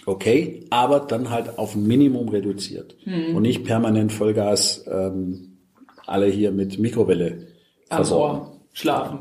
okay, 0.04 0.66
aber 0.70 1.00
dann 1.00 1.30
halt 1.30 1.58
auf 1.58 1.74
ein 1.74 1.86
Minimum 1.86 2.28
reduziert 2.28 2.96
Hm. 3.04 3.36
und 3.36 3.42
nicht 3.42 3.64
permanent 3.64 4.12
Vollgas 4.12 4.84
ähm, 4.90 5.58
alle 6.06 6.26
hier 6.26 6.50
mit 6.50 6.78
Mikrowelle 6.78 7.46
versorgen. 7.88 8.40
Ohr 8.40 8.60
schlafen. 8.72 9.18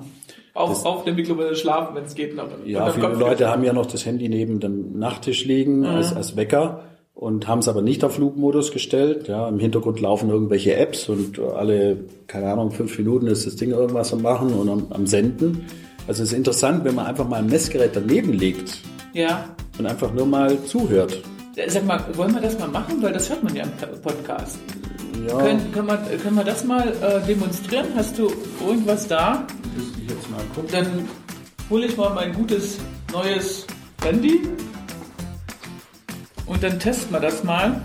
Auf, 0.54 0.86
auf 0.86 1.04
der 1.06 1.14
Mikrowelle 1.14 1.56
schlafen, 1.56 1.96
wenn 1.96 2.04
es 2.04 2.16
geht. 2.16 2.34
Ja, 2.66 2.86
Und 2.88 2.94
viele 2.96 3.08
Leute 3.14 3.48
haben 3.48 3.64
ja 3.64 3.72
noch 3.74 3.86
das 3.86 4.06
Handy 4.06 4.28
neben 4.28 4.60
dem 4.60 4.98
Nachttisch 4.98 5.46
liegen 5.46 5.86
als, 5.86 6.14
als 6.14 6.36
Wecker 6.36 6.84
und 7.14 7.48
haben 7.48 7.60
es 7.60 7.68
aber 7.68 7.82
nicht 7.82 8.04
auf 8.04 8.16
Flugmodus 8.16 8.72
gestellt. 8.72 9.28
Ja, 9.28 9.48
im 9.48 9.60
Hintergrund 9.60 10.00
laufen 10.00 10.30
irgendwelche 10.30 10.76
Apps 10.76 11.10
und 11.10 11.40
alle, 11.40 11.98
keine 12.28 12.52
Ahnung, 12.52 12.72
fünf 12.72 12.98
Minuten 12.98 13.28
ist 13.28 13.46
das 13.46 13.56
Ding 13.56 13.72
irgendwas 13.72 14.14
am 14.14 14.22
Machen 14.22 14.54
und 14.54 14.70
am, 14.70 14.88
am 14.90 15.06
Senden. 15.08 15.66
Also 16.08 16.24
es 16.24 16.32
ist 16.32 16.38
interessant, 16.38 16.84
wenn 16.84 16.96
man 16.96 17.06
einfach 17.06 17.28
mal 17.28 17.38
ein 17.38 17.48
Messgerät 17.48 17.92
daneben 17.94 18.34
legt 18.34 18.80
Ja. 19.14 19.46
und 19.78 19.86
einfach 19.86 20.12
nur 20.14 20.26
mal 20.26 20.62
zuhört. 20.64 21.22
Sag 21.68 21.86
mal, 21.86 22.02
wollen 22.16 22.34
wir 22.34 22.42
das 22.42 22.58
mal 22.58 22.70
machen? 22.70 23.02
Weil 23.04 23.14
das 23.14 23.30
hört 23.30 23.44
man 23.44 23.56
ja 23.56 23.64
im 23.64 24.02
Podcast. 24.02 24.58
Ja, 25.28 25.38
Können, 25.38 25.72
können, 25.74 25.88
wir, 25.88 25.98
können 26.24 26.36
wir 26.38 26.44
das 26.46 26.64
mal 26.64 26.88
äh, 26.88 27.28
demonstrieren? 27.28 27.88
Hast 27.96 28.18
du 28.18 28.32
irgendwas 28.66 29.08
da? 29.08 29.46
muss 29.78 29.86
ich 30.02 30.10
jetzt 30.10 30.32
mal 30.32 30.40
gucken. 30.56 30.70
Dann 30.72 30.88
hole 31.70 31.86
ich 31.86 31.98
mal 31.98 32.10
mein 32.16 32.34
gutes 32.34 32.78
neues 33.14 33.68
Handy 34.02 34.40
und 36.52 36.62
dann 36.62 36.80
testen 36.80 37.14
wir 37.14 37.22
das 37.22 37.46
mal. 37.46 37.82